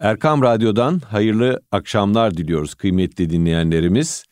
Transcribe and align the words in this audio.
Erkam 0.00 0.42
Radyo'dan 0.42 0.98
hayırlı 0.98 1.60
akşamlar 1.72 2.36
diliyoruz 2.36 2.74
kıymetli 2.74 3.30
dinleyenlerimiz. 3.30 4.24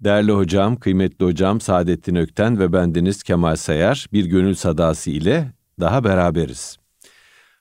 Değerli 0.00 0.32
hocam, 0.32 0.76
kıymetli 0.76 1.24
hocam 1.24 1.60
Saadettin 1.60 2.14
Ökten 2.14 2.58
ve 2.58 2.72
bendeniz 2.72 3.22
Kemal 3.22 3.56
Sayar 3.56 4.06
bir 4.12 4.24
gönül 4.24 4.54
sadası 4.54 5.10
ile 5.10 5.52
daha 5.80 6.04
beraberiz. 6.04 6.76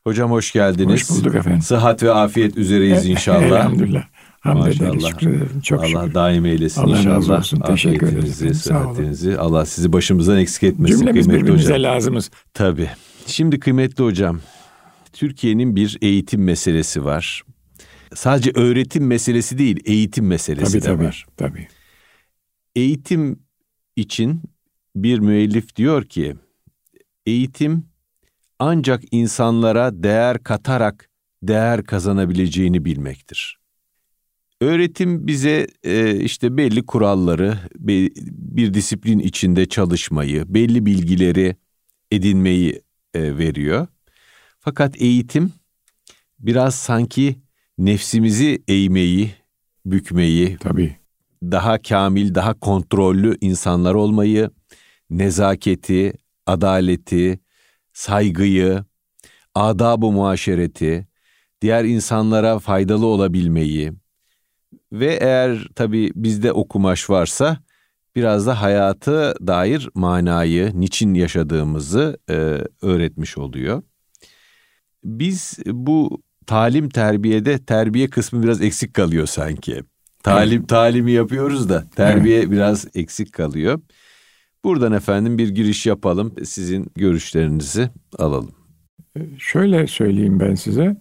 Hocam 0.03 0.31
hoş 0.31 0.51
geldiniz. 0.51 1.09
Hoş 1.09 1.17
bulduk 1.17 1.35
efendim. 1.35 1.61
Sıhhat 1.61 2.03
ve 2.03 2.11
afiyet 2.11 2.57
üzereyiz 2.57 3.05
inşallah. 3.05 3.41
Elhamdülillah. 3.41 4.03
Hamd 4.39 4.67
ederiz, 4.67 5.07
şükrederim. 5.07 5.61
Çok 5.63 5.79
Allah 5.79 5.87
şükür. 6.03 6.13
daim 6.13 6.45
eylesin 6.45 6.81
Allah 6.81 6.97
inşallah. 6.97 7.15
razı 7.17 7.33
olsun. 7.33 7.59
Teşekkür 7.59 8.17
olun. 8.17 8.51
sıhhatinizi. 8.53 9.37
Allah 9.37 9.65
sizi 9.65 9.93
başımızdan 9.93 10.37
eksik 10.37 10.63
etmesin 10.63 10.97
Cümlemiz 10.97 11.25
kıymetli 11.25 11.41
birbirimize 11.43 11.73
hocam. 11.73 11.83
lazımız. 11.83 12.31
Tabii. 12.53 12.89
Şimdi 13.25 13.59
kıymetli 13.59 14.03
hocam, 14.03 14.39
Türkiye'nin 15.13 15.75
bir 15.75 15.97
eğitim 16.01 16.43
meselesi 16.43 17.05
var. 17.05 17.43
Sadece 18.15 18.51
öğretim 18.55 19.07
meselesi 19.07 19.57
değil, 19.57 19.79
eğitim 19.85 20.27
meselesi 20.27 20.71
Tabii 20.71 20.81
de 20.81 20.85
tabii. 20.85 21.03
var. 21.05 21.25
tabii. 21.37 21.67
Eğitim 22.75 23.39
için 23.95 24.41
bir 24.95 25.19
müellif 25.19 25.75
diyor 25.75 26.03
ki, 26.05 26.35
eğitim 27.25 27.85
ancak 28.59 29.03
insanlara 29.11 30.03
değer 30.03 30.43
katarak 30.43 31.09
değer 31.43 31.83
kazanabileceğini 31.83 32.85
bilmektir. 32.85 33.59
Öğretim 34.61 35.27
bize 35.27 35.67
e, 35.83 36.15
işte 36.19 36.57
belli 36.57 36.85
kuralları, 36.85 37.57
be- 37.79 38.09
bir 38.55 38.73
disiplin 38.73 39.19
içinde 39.19 39.65
çalışmayı, 39.65 40.53
belli 40.53 40.85
bilgileri 40.85 41.55
edinmeyi 42.11 42.81
e, 43.13 43.37
veriyor. 43.37 43.87
Fakat 44.65 45.01
eğitim 45.01 45.53
biraz 46.39 46.75
sanki 46.75 47.35
nefsimizi 47.77 48.63
eğmeyi, 48.67 49.31
bükmeyi, 49.85 50.57
Tabii. 50.57 50.97
daha 51.43 51.81
kamil, 51.81 52.35
daha 52.35 52.59
kontrollü 52.59 53.37
insanlar 53.41 53.93
olmayı, 53.93 54.49
nezaketi, 55.09 56.13
adaleti, 56.45 57.39
saygıyı, 57.93 58.85
adab-ı 59.55 60.11
muaşereti, 60.11 61.07
diğer 61.61 61.85
insanlara 61.85 62.59
faydalı 62.59 63.05
olabilmeyi 63.05 63.93
ve 64.91 65.17
eğer 65.21 65.67
tabii 65.75 66.11
bizde 66.15 66.51
okumaş 66.51 67.09
varsa 67.09 67.57
biraz 68.15 68.47
da 68.47 68.61
hayatı 68.61 69.33
dair 69.47 69.89
manayı, 69.95 70.71
niçin 70.73 71.13
yaşadığımızı 71.13 72.17
e, 72.29 72.33
öğretmiş 72.81 73.37
oluyor. 73.37 73.83
Biz 75.03 75.59
bu 75.65 76.21
talim 76.45 76.89
terbiyede 76.89 77.65
terbiye 77.65 78.09
kısmı 78.09 78.43
biraz 78.43 78.61
eksik 78.61 78.93
kalıyor 78.93 79.25
sanki. 79.25 79.81
Talim 80.23 80.65
talimi 80.65 81.11
yapıyoruz 81.11 81.69
da 81.69 81.83
terbiye 81.95 82.51
biraz 82.51 82.87
eksik 82.95 83.33
kalıyor. 83.33 83.79
Buradan 84.63 84.91
efendim 84.91 85.37
bir 85.37 85.49
giriş 85.49 85.85
yapalım. 85.85 86.33
Sizin 86.43 86.91
görüşlerinizi 86.95 87.89
alalım. 88.19 88.51
Şöyle 89.37 89.87
söyleyeyim 89.87 90.39
ben 90.39 90.55
size. 90.55 90.97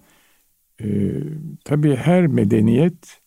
Ee, 0.83 1.13
tabii 1.65 1.97
her 1.97 2.27
medeniyet 2.27 3.21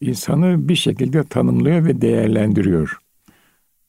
insanı 0.00 0.68
bir 0.68 0.74
şekilde 0.74 1.24
tanımlıyor 1.24 1.84
ve 1.84 2.00
değerlendiriyor. 2.00 2.98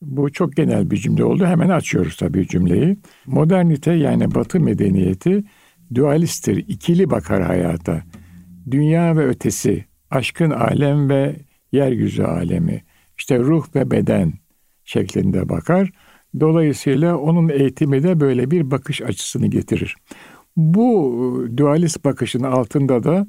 Bu 0.02 0.32
çok 0.32 0.56
genel 0.56 0.90
bir 0.90 0.96
cümle 0.96 1.24
oldu. 1.24 1.46
Hemen 1.46 1.68
açıyoruz 1.68 2.16
tabii 2.16 2.48
cümleyi. 2.48 2.96
Modernite 3.26 3.92
yani 3.92 4.34
Batı 4.34 4.60
medeniyeti 4.60 5.44
dualisttir, 5.94 6.56
ikili 6.56 7.10
bakar 7.10 7.42
hayata. 7.42 8.02
Dünya 8.70 9.16
ve 9.16 9.26
ötesi, 9.26 9.84
aşkın 10.10 10.50
alem 10.50 11.10
ve 11.10 11.36
yeryüzü 11.72 12.22
alemi, 12.22 12.84
işte 13.18 13.38
ruh 13.38 13.74
ve 13.74 13.90
beden 13.90 14.32
şeklinde 14.84 15.48
bakar. 15.48 15.90
Dolayısıyla 16.40 17.16
onun 17.16 17.48
eğitimi 17.48 18.02
de 18.02 18.20
böyle 18.20 18.50
bir 18.50 18.70
bakış 18.70 19.02
açısını 19.02 19.46
getirir. 19.46 19.96
Bu 20.56 21.46
dualist 21.56 22.04
bakışın 22.04 22.42
altında 22.42 23.04
da 23.04 23.26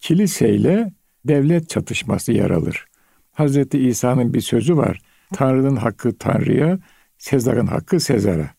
kiliseyle 0.00 0.92
devlet 1.24 1.68
çatışması 1.68 2.32
yer 2.32 2.50
alır. 2.50 2.86
Hazreti 3.32 3.78
İsa'nın 3.78 4.34
bir 4.34 4.40
sözü 4.40 4.76
var. 4.76 5.00
Tanrı'nın 5.34 5.76
hakkı 5.76 6.18
Tanrı'ya, 6.18 6.78
Sezar'ın 7.18 7.66
hakkı 7.66 8.00
Sezar'a. 8.00 8.50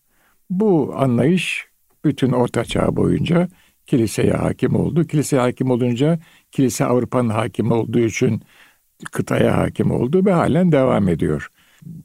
Bu 0.49 0.93
anlayış 0.95 1.68
bütün 2.05 2.31
Orta 2.31 2.65
Çağ 2.65 2.95
boyunca 2.95 3.47
kiliseye 3.85 4.33
hakim 4.33 4.75
oldu. 4.75 5.03
Kiliseye 5.03 5.41
hakim 5.41 5.71
olunca 5.71 6.19
kilise 6.51 6.85
Avrupa'nın 6.85 7.29
hakim 7.29 7.71
olduğu 7.71 7.99
için 7.99 8.41
kıtaya 9.11 9.57
hakim 9.57 9.91
oldu 9.91 10.25
ve 10.25 10.31
halen 10.31 10.71
devam 10.71 11.07
ediyor. 11.07 11.47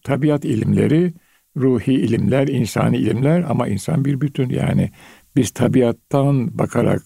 Tabiat 0.03 0.45
ilimleri, 0.45 1.15
ruhi 1.57 1.93
ilimler, 1.93 2.49
insani 2.49 2.97
ilimler 2.97 3.45
ama 3.49 3.69
insan 3.69 4.05
bir 4.05 4.21
bütün 4.21 4.49
yani 4.49 4.91
biz 5.37 5.51
tabiattan 5.51 6.59
bakarak 6.59 7.03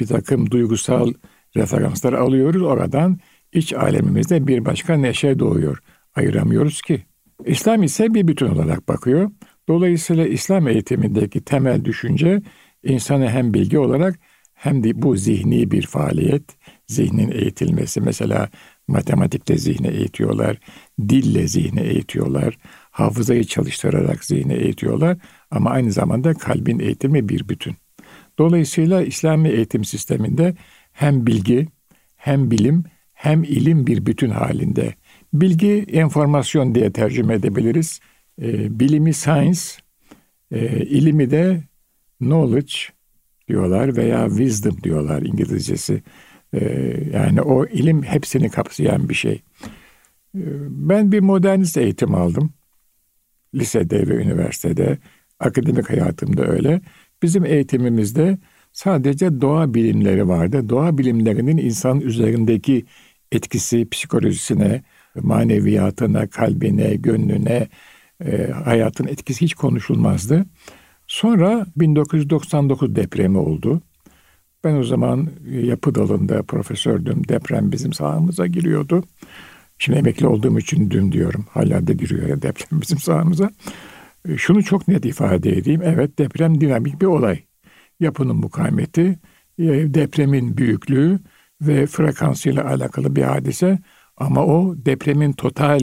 bir 0.00 0.06
takım 0.06 0.50
duygusal 0.50 1.12
referanslar 1.56 2.12
alıyoruz. 2.12 2.62
Oradan 2.62 3.18
iç 3.52 3.72
alemimizde 3.72 4.46
bir 4.46 4.64
başka 4.64 4.94
neşe 4.96 5.38
doğuyor. 5.38 5.78
Ayıramıyoruz 6.14 6.82
ki. 6.82 7.02
İslam 7.44 7.82
ise 7.82 8.14
bir 8.14 8.28
bütün 8.28 8.46
olarak 8.46 8.88
bakıyor. 8.88 9.30
Dolayısıyla 9.70 10.26
İslam 10.26 10.68
eğitimindeki 10.68 11.40
temel 11.40 11.84
düşünce 11.84 12.42
insanı 12.84 13.30
hem 13.30 13.54
bilgi 13.54 13.78
olarak 13.78 14.18
hem 14.54 14.84
de 14.84 15.02
bu 15.02 15.16
zihni 15.16 15.70
bir 15.70 15.86
faaliyet, 15.86 16.42
zihnin 16.86 17.30
eğitilmesi. 17.30 18.00
Mesela 18.00 18.48
matematikle 18.88 19.58
zihni 19.58 19.86
eğitiyorlar, 19.86 20.58
dille 21.08 21.48
zihni 21.48 21.80
eğitiyorlar, 21.80 22.58
hafızayı 22.90 23.44
çalıştırarak 23.44 24.24
zihni 24.24 24.52
eğitiyorlar 24.52 25.16
ama 25.50 25.70
aynı 25.70 25.92
zamanda 25.92 26.34
kalbin 26.34 26.78
eğitimi 26.78 27.28
bir 27.28 27.48
bütün. 27.48 27.76
Dolayısıyla 28.38 29.02
İslami 29.02 29.48
eğitim 29.48 29.84
sisteminde 29.84 30.54
hem 30.92 31.26
bilgi, 31.26 31.68
hem 32.16 32.50
bilim, 32.50 32.84
hem 33.14 33.42
ilim 33.42 33.86
bir 33.86 34.06
bütün 34.06 34.30
halinde. 34.30 34.94
Bilgi, 35.32 35.86
enformasyon 35.92 36.74
diye 36.74 36.92
tercüme 36.92 37.34
edebiliriz. 37.34 38.00
E, 38.40 38.80
bilimi 38.80 39.14
science, 39.14 39.60
e, 40.50 40.84
ilimi 40.84 41.30
de 41.30 41.62
knowledge 42.18 42.72
diyorlar 43.48 43.96
veya 43.96 44.28
wisdom 44.28 44.82
diyorlar 44.82 45.22
İngilizcesi. 45.22 46.02
E, 46.52 46.60
yani 47.12 47.42
o 47.42 47.66
ilim 47.66 48.02
hepsini 48.02 48.50
kapsayan 48.50 49.08
bir 49.08 49.14
şey. 49.14 49.42
E, 50.34 50.42
ben 50.68 51.12
bir 51.12 51.20
modernist 51.20 51.76
eğitim 51.76 52.14
aldım. 52.14 52.52
Lisede 53.54 54.08
ve 54.08 54.14
üniversitede, 54.14 54.98
akademik 55.40 55.90
hayatımda 55.90 56.46
öyle. 56.46 56.80
Bizim 57.22 57.44
eğitimimizde 57.44 58.38
sadece 58.72 59.40
doğa 59.40 59.74
bilimleri 59.74 60.28
vardı. 60.28 60.68
Doğa 60.68 60.98
bilimlerinin 60.98 61.56
insan 61.56 62.00
üzerindeki 62.00 62.84
etkisi 63.32 63.88
psikolojisine, 63.90 64.82
maneviyatına, 65.14 66.26
kalbine, 66.26 66.94
gönlüne, 66.94 67.68
e, 68.24 68.50
hayatın 68.64 69.06
etkisi 69.06 69.40
hiç 69.44 69.54
konuşulmazdı. 69.54 70.46
Sonra 71.06 71.66
1999 71.76 72.94
depremi 72.96 73.38
oldu. 73.38 73.82
Ben 74.64 74.74
o 74.74 74.82
zaman 74.82 75.28
yapı 75.50 75.94
dalında 75.94 76.42
profesördüm. 76.42 77.28
Deprem 77.28 77.72
bizim 77.72 77.92
sahamıza 77.92 78.46
giriyordu. 78.46 79.04
Şimdi 79.78 79.98
emekli 79.98 80.26
olduğum 80.26 80.58
için 80.58 80.90
dün 80.90 81.12
diyorum. 81.12 81.46
Hala 81.50 81.86
da 81.86 81.92
giriyor 81.92 82.42
deprem 82.42 82.80
bizim 82.80 82.98
sahamıza. 82.98 83.50
E, 84.28 84.36
Şunu 84.36 84.64
çok 84.64 84.88
net 84.88 85.04
ifade 85.04 85.50
edeyim. 85.50 85.82
Evet 85.84 86.18
deprem 86.18 86.60
dinamik 86.60 87.00
bir 87.00 87.06
olay. 87.06 87.42
Yapının 88.00 88.36
mukavemeti, 88.36 89.18
e, 89.58 89.64
depremin 89.94 90.56
büyüklüğü 90.56 91.20
ve 91.60 91.86
frekansıyla 91.86 92.64
alakalı 92.64 93.16
bir 93.16 93.22
hadise. 93.22 93.78
Ama 94.16 94.46
o 94.46 94.74
depremin 94.76 95.32
total 95.32 95.80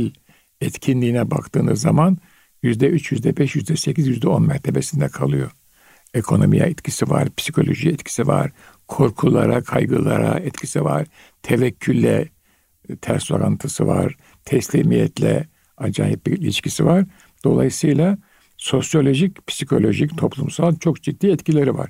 etkinliğine 0.62 1.32
baktığınız 1.32 1.82
zaman 1.82 2.18
yüzde 2.64 2.88
üç, 2.88 3.12
yüzde 3.12 3.38
beş, 3.38 3.56
yüzde 3.56 3.76
sekiz, 3.76 4.08
yüzde 4.08 4.30
on 4.30 4.48
mertebesinde 4.48 5.08
kalıyor. 5.08 5.52
Ekonomiye 6.14 6.64
etkisi 6.64 7.10
var, 7.10 7.28
psikolojiye 7.38 7.94
etkisi 7.94 8.28
var, 8.28 8.52
korkulara, 8.88 9.64
kaygılara 9.64 10.40
etkisi 10.40 10.84
var, 10.84 11.08
tevekkülle 11.44 12.30
e, 12.90 12.96
ters 12.96 13.32
orantısı 13.32 13.88
var, 13.88 14.16
teslimiyetle 14.46 15.48
acayip 15.78 16.26
bir 16.26 16.38
ilişkisi 16.38 16.86
var. 16.86 17.06
Dolayısıyla 17.44 18.18
sosyolojik, 18.58 19.48
psikolojik, 19.48 20.18
toplumsal 20.18 20.76
çok 20.76 21.04
ciddi 21.04 21.28
etkileri 21.28 21.76
var. 21.78 21.90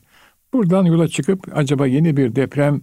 Buradan 0.54 0.86
yola 0.86 1.08
çıkıp 1.08 1.58
acaba 1.58 1.88
yeni 1.88 2.18
bir 2.18 2.36
deprem 2.36 2.82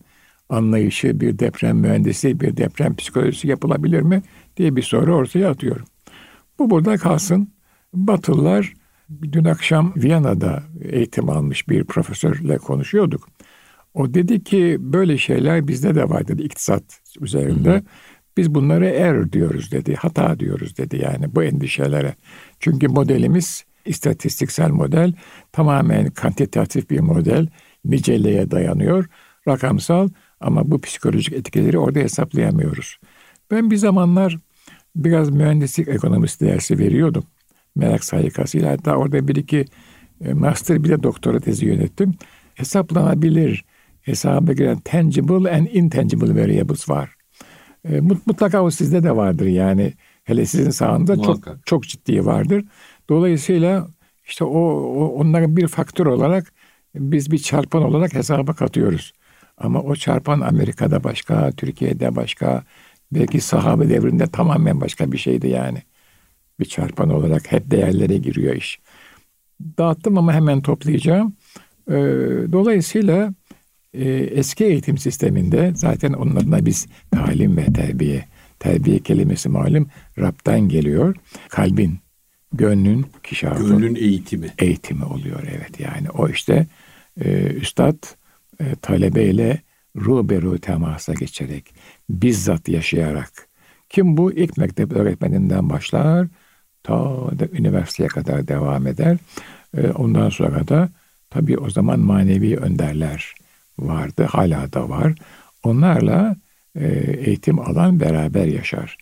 anlayışı, 0.48 1.20
bir 1.20 1.38
deprem 1.38 1.76
mühendisi, 1.76 2.40
bir 2.40 2.56
deprem 2.56 2.96
psikolojisi 2.96 3.48
yapılabilir 3.48 4.00
mi 4.00 4.22
diye 4.56 4.76
bir 4.76 4.82
soru 4.82 5.14
ortaya 5.14 5.50
atıyorum. 5.50 5.86
Bu 6.58 6.70
burada 6.70 6.96
kalsın. 6.96 7.48
Batılılar 7.94 8.74
dün 9.32 9.44
akşam 9.44 9.92
Viyana'da 9.96 10.62
eğitim 10.82 11.30
almış 11.30 11.68
bir 11.68 11.84
profesörle 11.84 12.58
konuşuyorduk. 12.58 13.28
O 13.94 14.14
dedi 14.14 14.44
ki 14.44 14.76
böyle 14.80 15.18
şeyler 15.18 15.68
bizde 15.68 15.94
de 15.94 16.08
var 16.08 16.28
dedi 16.28 16.42
iktisat 16.42 17.00
üzerinde. 17.20 17.70
Hı 17.70 17.76
hı. 17.76 17.82
Biz 18.36 18.54
bunları 18.54 18.86
error 18.86 19.32
diyoruz 19.32 19.72
dedi, 19.72 19.94
hata 19.94 20.38
diyoruz 20.38 20.78
dedi 20.78 20.96
yani 20.96 21.34
bu 21.34 21.44
endişelere. 21.44 22.14
Çünkü 22.60 22.88
modelimiz 22.88 23.64
istatistiksel 23.84 24.70
model 24.70 25.12
tamamen 25.52 26.10
kantitatif 26.10 26.90
bir 26.90 27.00
model, 27.00 27.48
niceliğe 27.84 28.50
dayanıyor, 28.50 29.06
rakamsal 29.48 30.08
ama 30.40 30.70
bu 30.70 30.80
psikolojik 30.80 31.34
etkileri 31.34 31.78
orada 31.78 31.98
hesaplayamıyoruz. 31.98 32.98
Ben 33.50 33.70
bir 33.70 33.76
zamanlar 33.76 34.38
biraz 34.96 35.30
mühendislik 35.30 35.88
ekonomisi 35.88 36.40
dersi 36.40 36.78
veriyordum. 36.78 37.24
Merak 37.76 38.04
sayıkasıyla 38.04 38.72
hatta 38.72 38.96
orada 38.96 39.28
bir 39.28 39.36
iki 39.36 39.64
e, 40.24 40.32
master 40.32 40.84
bir 40.84 40.88
de 40.88 41.02
doktora 41.02 41.40
tezi 41.40 41.66
yönettim. 41.66 42.14
Hesaplanabilir, 42.54 43.64
hesaba 44.02 44.52
giren 44.52 44.80
tangible 44.80 45.50
and 45.50 45.66
intangible 45.66 46.42
variables 46.42 46.88
var. 46.88 47.14
E, 47.88 48.00
mutlaka 48.00 48.62
o 48.62 48.70
sizde 48.70 49.02
de 49.02 49.16
vardır 49.16 49.46
yani. 49.46 49.92
Hele 50.24 50.46
sizin 50.46 50.70
sağında 50.70 51.22
çok 51.22 51.38
çok 51.66 51.84
ciddi 51.84 52.26
vardır. 52.26 52.64
Dolayısıyla 53.08 53.88
işte 54.26 54.44
o, 54.44 54.60
o 54.70 55.06
onların 55.06 55.56
bir 55.56 55.68
faktör 55.68 56.06
olarak 56.06 56.52
biz 56.94 57.30
bir 57.30 57.38
çarpan 57.38 57.82
olarak 57.82 58.14
hesaba 58.14 58.52
katıyoruz. 58.52 59.12
Ama 59.58 59.82
o 59.82 59.96
çarpan 59.96 60.40
Amerika'da 60.40 61.04
başka, 61.04 61.52
Türkiye'de 61.52 62.16
başka, 62.16 62.64
belki 63.14 63.40
sahabe 63.40 63.88
devrinde 63.88 64.26
tamamen 64.26 64.80
başka 64.80 65.12
bir 65.12 65.18
şeydi 65.18 65.48
yani. 65.48 65.82
Bir 66.60 66.64
çarpan 66.64 67.10
olarak 67.10 67.52
hep 67.52 67.70
değerlere 67.70 68.16
giriyor 68.16 68.54
iş. 68.54 68.78
Dağıttım 69.78 70.18
ama 70.18 70.32
hemen 70.32 70.60
toplayacağım. 70.60 71.36
Ee, 71.90 71.94
dolayısıyla 72.52 73.34
e, 73.94 74.08
eski 74.12 74.64
eğitim 74.64 74.98
sisteminde 74.98 75.72
zaten 75.74 76.12
onun 76.12 76.36
adına 76.36 76.66
biz 76.66 76.86
talim 77.10 77.56
ve 77.56 77.64
terbiye, 77.64 78.24
terbiye 78.58 78.98
kelimesi 78.98 79.48
malum 79.48 79.88
Rab'dan 80.18 80.68
geliyor. 80.68 81.16
Kalbin, 81.48 81.98
gönlün, 82.52 83.06
kişafın. 83.22 83.68
Gönlün 83.68 83.94
eğitimi. 83.94 84.50
Eğitimi 84.58 85.04
oluyor 85.04 85.42
evet 85.56 85.80
yani. 85.80 86.10
O 86.10 86.28
işte 86.28 86.66
e, 87.20 87.46
üstad 87.46 87.96
e, 88.60 88.64
talebeyle 88.82 89.60
ruberu 89.96 90.58
temasa 90.58 91.14
geçerek, 91.14 91.74
bizzat 92.10 92.68
yaşayarak. 92.68 93.48
Kim 93.88 94.16
bu? 94.16 94.32
İlk 94.32 94.56
mektep 94.56 94.92
öğretmeninden 94.92 95.70
başlar, 95.70 96.28
ta 96.82 96.94
da 97.38 97.46
üniversiteye 97.52 98.08
kadar 98.08 98.48
devam 98.48 98.86
eder. 98.86 99.18
E, 99.76 99.88
ondan 99.88 100.28
sonra 100.28 100.68
da 100.68 100.88
tabii 101.30 101.58
o 101.58 101.70
zaman 101.70 102.00
manevi 102.00 102.56
önderler 102.56 103.34
vardı, 103.78 104.26
hala 104.30 104.72
da 104.72 104.88
var. 104.88 105.14
Onlarla 105.62 106.36
e, 106.74 106.86
eğitim 107.26 107.58
alan 107.58 108.00
beraber 108.00 108.46
yaşar. 108.46 108.98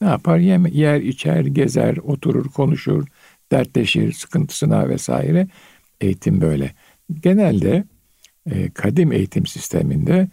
Ne 0.00 0.08
yapar? 0.08 0.38
Yer, 0.38 1.00
içer, 1.00 1.44
gezer, 1.44 1.96
oturur, 1.96 2.44
konuşur, 2.48 3.06
dertleşir, 3.52 4.12
sıkıntısına 4.12 4.88
vesaire. 4.88 5.48
Eğitim 6.00 6.40
böyle. 6.40 6.74
Genelde 7.20 7.84
e, 8.50 8.70
kadim 8.70 9.12
eğitim 9.12 9.46
sisteminde 9.46 10.28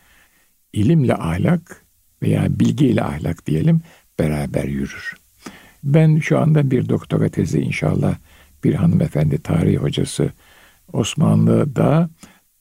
ilimle 0.73 1.15
ahlak 1.15 1.85
veya 2.23 2.47
bilgiyle 2.49 3.03
ahlak 3.03 3.47
diyelim 3.47 3.81
beraber 4.19 4.63
yürür. 4.63 5.13
Ben 5.83 6.19
şu 6.19 6.39
anda 6.39 6.71
bir 6.71 6.89
doktora 6.89 7.29
tezi 7.29 7.59
inşallah 7.59 8.15
bir 8.63 8.73
hanımefendi 8.73 9.41
tarih 9.41 9.77
hocası 9.77 10.31
Osmanlı'da 10.93 12.09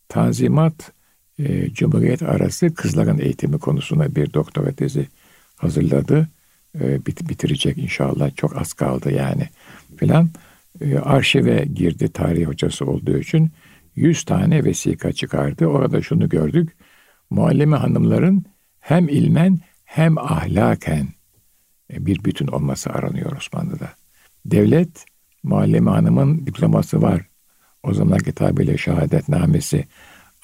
Tanzimat 0.09 0.93
e, 1.39 1.71
Cumhuriyet 1.73 2.23
arası 2.23 2.75
kızların 2.75 3.19
eğitimi 3.19 3.59
konusunda 3.59 4.15
bir 4.15 4.33
doktora 4.33 4.73
tezi 4.73 5.07
hazırladı. 5.57 6.29
E, 6.81 7.07
bit, 7.07 7.29
bitirecek 7.29 7.79
inşallah. 7.79 8.37
Çok 8.37 8.57
az 8.57 8.73
kaldı 8.73 9.13
yani 9.13 9.49
filan. 9.97 10.31
E, 10.81 10.99
arşive 10.99 11.65
girdi 11.75 12.09
tarih 12.13 12.47
hocası 12.47 12.87
olduğu 12.87 13.19
için 13.19 13.51
100 14.01 14.25
tane 14.25 14.65
vesika 14.65 15.13
çıkardı. 15.13 15.67
Orada 15.67 16.03
şunu 16.03 16.29
gördük. 16.29 16.77
Muallime 17.31 17.77
hanımların 17.77 18.45
hem 18.81 19.09
ilmen 19.09 19.61
hem 19.85 20.19
ahlaken 20.19 21.09
e, 21.93 22.07
bir 22.07 22.25
bütün 22.25 22.47
olması 22.47 22.91
aranıyor 22.91 23.37
Osmanlı'da. 23.37 23.91
Devlet 24.47 25.05
muallime 25.43 25.91
hanımın 25.91 26.47
diploması 26.47 27.03
var. 27.03 27.27
O 27.83 27.95
zamanki 27.95 28.33
tabirle 28.33 28.79
şehadetnamesi 28.79 29.85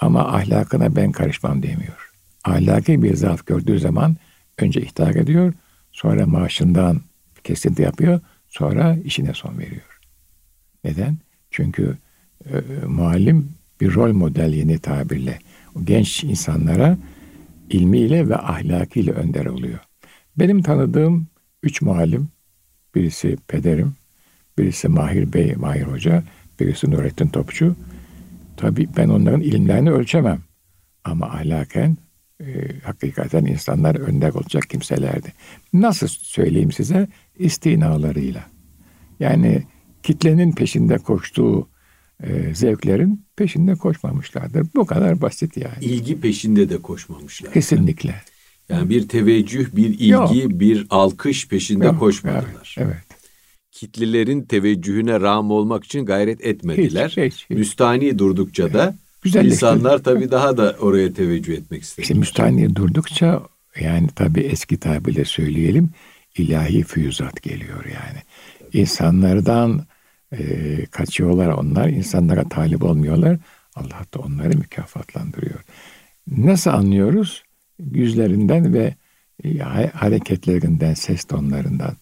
ama 0.01 0.29
ahlakına 0.29 0.97
ben 0.97 1.13
karışmam 1.13 1.63
demiyor. 1.63 2.11
Ahlaki 2.45 3.03
bir 3.03 3.15
zaaf 3.15 3.47
gördüğü 3.47 3.79
zaman 3.79 4.17
önce 4.59 4.81
ihtar 4.81 5.15
ediyor, 5.15 5.55
sonra 5.93 6.27
maaşından 6.27 7.01
kesinti 7.45 7.83
yapıyor, 7.83 8.21
sonra 8.49 8.97
işine 9.05 9.35
son 9.35 9.59
veriyor. 9.59 10.01
Neden? 10.85 11.19
Çünkü 11.51 11.99
e, 12.45 12.87
muallim 12.87 13.49
bir 13.81 13.95
rol 13.95 14.13
model 14.13 14.53
yeni 14.53 14.79
tabirle. 14.79 15.39
O 15.75 15.85
genç 15.85 16.25
insanlara 16.25 16.99
ilmiyle 17.71 18.29
ve 18.29 18.37
ahlakıyla 18.37 19.13
önder 19.13 19.47
oluyor. 19.47 19.79
Benim 20.37 20.63
tanıdığım 20.63 21.27
üç 21.63 21.83
muallim, 21.83 22.29
birisi 22.95 23.37
pederim, 23.49 23.95
birisi 24.59 24.89
Mahir 24.89 25.33
Bey, 25.33 25.55
Mahir 25.57 25.83
Hoca, 25.83 26.23
birisi 26.61 26.91
Nurettin 26.91 27.29
Topçu. 27.29 27.77
Tabii 28.57 28.89
ben 28.97 29.09
onların 29.09 29.41
ilimlerini 29.41 29.91
ölçemem. 29.91 30.41
Ama 31.05 31.27
ahlaken 31.27 31.97
e, 32.41 32.45
hakikaten 32.85 33.45
insanlar 33.45 33.95
önder 33.95 34.35
olacak 34.35 34.65
kimselerdi. 34.71 35.33
Nasıl 35.73 36.09
söyleyeyim 36.09 36.73
size? 36.73 37.09
İstinalarıyla. 37.39 38.45
Yani 39.21 39.63
kitlenin 40.03 40.53
peşinde 40.53 40.99
koştuğu 40.99 41.69
e, 42.23 42.55
zevklerin 42.55 43.27
peşinde 43.37 43.75
koşmamışlardır. 43.75 44.67
Bu 44.75 44.87
kadar 44.87 45.21
basit 45.21 45.57
yani. 45.57 45.85
İlgi 45.85 46.21
peşinde 46.21 46.69
de 46.69 46.83
koşmamışlar. 46.83 47.53
Kesinlikle. 47.53 48.15
Yani 48.69 48.91
bir 48.91 49.09
teveccüh, 49.09 49.77
bir 49.77 49.89
ilgi, 49.89 50.09
Yok. 50.09 50.33
bir 50.35 50.87
alkış 50.91 51.49
peşinde 51.49 51.87
Yok. 51.87 51.99
koşmadılar. 51.99 52.75
Evet, 52.79 52.89
evet. 52.89 53.21
Kitlelerin 53.71 54.43
teveccühüne 54.43 55.21
rağm 55.21 55.51
olmak 55.51 55.85
için 55.85 56.07
gayret 56.07 56.45
etmediler. 56.45 57.09
Hiç, 57.09 57.17
hiç, 57.17 57.47
hiç. 57.51 57.57
Müstani 57.57 58.19
durdukça 58.19 58.73
da 58.73 58.95
Güzellik 59.23 59.53
insanlar 59.53 59.99
tabii 59.99 60.31
daha 60.31 60.57
da 60.57 60.77
oraya 60.81 61.13
teveccüh 61.13 61.55
etmek 61.55 61.83
istediler. 61.83 62.03
İşte 62.03 62.15
müstani 62.15 62.77
durdukça 62.77 63.43
yani 63.81 64.09
tabii 64.15 64.41
eski 64.41 64.77
tabirle 64.81 65.25
söyleyelim 65.25 65.91
ilahi 66.39 66.83
füyüzat 66.83 67.43
geliyor 67.43 67.85
yani. 67.85 68.19
İnsanlardan 68.73 69.87
e, 70.33 70.87
kaçıyorlar 70.87 71.49
onlar, 71.49 71.89
insanlara 71.89 72.49
talip 72.49 72.83
olmuyorlar. 72.83 73.39
Allah 73.75 74.05
da 74.15 74.19
onları 74.19 74.59
mükafatlandırıyor. 74.59 75.61
Nasıl 76.27 76.71
anlıyoruz? 76.71 77.43
Yüzlerinden 77.79 78.75
ve 78.75 78.95
e, 79.45 79.59
hareketlerinden, 79.95 80.95
ses 80.95 81.25
tonlarından. 81.25 81.97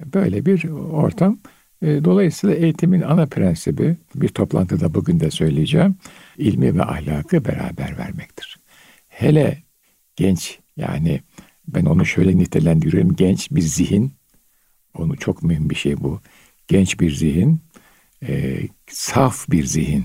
Böyle 0.00 0.46
bir 0.46 0.68
ortam. 0.70 1.38
E, 1.82 2.04
dolayısıyla 2.04 2.56
eğitimin 2.56 3.00
ana 3.00 3.26
prensibi, 3.26 3.96
bir 4.14 4.28
toplantıda 4.28 4.94
bugün 4.94 5.20
de 5.20 5.30
söyleyeceğim, 5.30 5.96
ilmi 6.38 6.78
ve 6.78 6.82
ahlakı 6.82 7.44
beraber 7.44 7.98
vermektir. 7.98 8.58
Hele 9.08 9.62
genç, 10.16 10.58
yani 10.76 11.20
ben 11.68 11.84
onu 11.84 12.06
şöyle 12.06 12.36
nitelendiriyorum, 12.36 13.16
genç 13.16 13.50
bir 13.50 13.60
zihin, 13.60 14.12
onu 14.98 15.16
çok 15.16 15.42
mühim 15.42 15.70
bir 15.70 15.74
şey 15.74 15.96
bu 15.96 16.20
genç 16.68 17.00
bir 17.00 17.14
zihin, 17.14 17.60
e, 18.22 18.60
saf 18.90 19.50
bir 19.50 19.64
zihin 19.64 20.04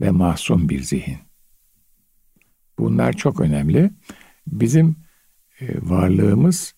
ve 0.00 0.10
masum 0.10 0.68
bir 0.68 0.82
zihin. 0.82 1.18
Bunlar 2.78 3.12
çok 3.12 3.40
önemli. 3.40 3.90
Bizim 4.46 4.96
e, 5.60 5.66
varlığımız 5.82 6.74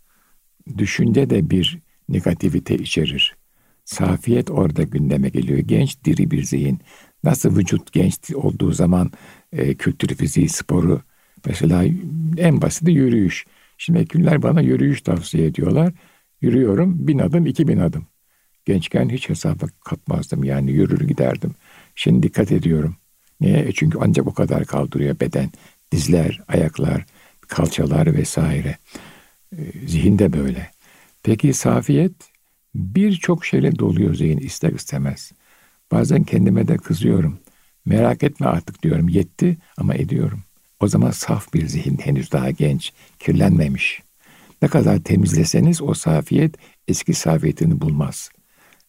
düşünce 0.78 1.30
de 1.30 1.50
bir 1.50 1.78
negativite 2.08 2.74
içerir. 2.76 3.36
Safiyet 3.84 4.50
orada 4.50 4.82
gündeme 4.82 5.28
geliyor. 5.28 5.58
Genç, 5.58 6.04
diri 6.04 6.30
bir 6.30 6.42
zihin. 6.42 6.80
Nasıl 7.24 7.56
vücut 7.56 7.92
genç 7.92 8.30
olduğu 8.34 8.72
zaman 8.72 9.10
e, 9.52 9.74
kültürü, 9.74 10.14
fiziği, 10.14 10.48
sporu, 10.48 11.02
mesela 11.46 11.84
en 12.36 12.62
basiti 12.62 12.90
yürüyüş. 12.90 13.46
Şimdi 13.78 13.98
hekimler 13.98 14.42
bana 14.42 14.60
yürüyüş 14.60 15.02
tavsiye 15.02 15.46
ediyorlar. 15.46 15.94
Yürüyorum 16.40 17.08
bin 17.08 17.18
adım, 17.18 17.46
iki 17.46 17.68
bin 17.68 17.78
adım. 17.78 18.06
Gençken 18.68 19.08
hiç 19.08 19.28
hesaba 19.28 19.66
katmazdım 19.84 20.44
yani 20.44 20.70
yürür 20.70 21.08
giderdim. 21.08 21.54
Şimdi 21.94 22.22
dikkat 22.22 22.52
ediyorum. 22.52 22.96
Niye? 23.40 23.58
E 23.58 23.72
çünkü 23.72 23.98
ancak 24.00 24.26
o 24.26 24.34
kadar 24.34 24.64
kaldırıyor 24.64 25.20
beden. 25.20 25.50
Dizler, 25.92 26.40
ayaklar, 26.48 27.06
kalçalar 27.48 28.14
vesaire. 28.14 28.76
E, 29.52 29.58
zihin 29.86 30.18
de 30.18 30.32
böyle. 30.32 30.70
Peki 31.22 31.54
safiyet 31.54 32.12
birçok 32.74 33.46
şeyle 33.46 33.78
doluyor 33.78 34.14
zihin 34.14 34.38
ister 34.38 34.72
istemez. 34.72 35.32
Bazen 35.92 36.24
kendime 36.24 36.68
de 36.68 36.76
kızıyorum. 36.76 37.38
Merak 37.84 38.22
etme 38.22 38.46
artık 38.46 38.82
diyorum 38.82 39.08
yetti 39.08 39.56
ama 39.76 39.94
ediyorum. 39.94 40.42
O 40.80 40.88
zaman 40.88 41.10
saf 41.10 41.54
bir 41.54 41.66
zihin 41.66 41.98
henüz 41.98 42.32
daha 42.32 42.50
genç, 42.50 42.92
kirlenmemiş. 43.18 44.02
Ne 44.62 44.68
kadar 44.68 44.98
temizleseniz 44.98 45.82
o 45.82 45.94
safiyet 45.94 46.54
eski 46.88 47.14
safiyetini 47.14 47.80
bulmaz. 47.80 48.30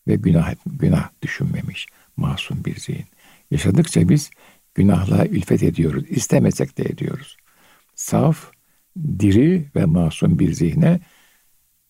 Ve 0.09 0.15
günah, 0.15 0.53
günah 0.65 1.09
düşünmemiş, 1.21 1.87
masum 2.17 2.65
bir 2.65 2.75
zihin. 2.75 3.05
Yaşadıkça 3.51 4.09
biz 4.09 4.29
günahla 4.75 5.25
ülfet 5.25 5.63
ediyoruz. 5.63 6.03
İstemesek 6.09 6.77
de 6.77 6.83
ediyoruz. 6.83 7.37
Saf, 7.95 8.51
diri 9.19 9.65
ve 9.75 9.85
masum 9.85 10.39
bir 10.39 10.53
zihne 10.53 10.99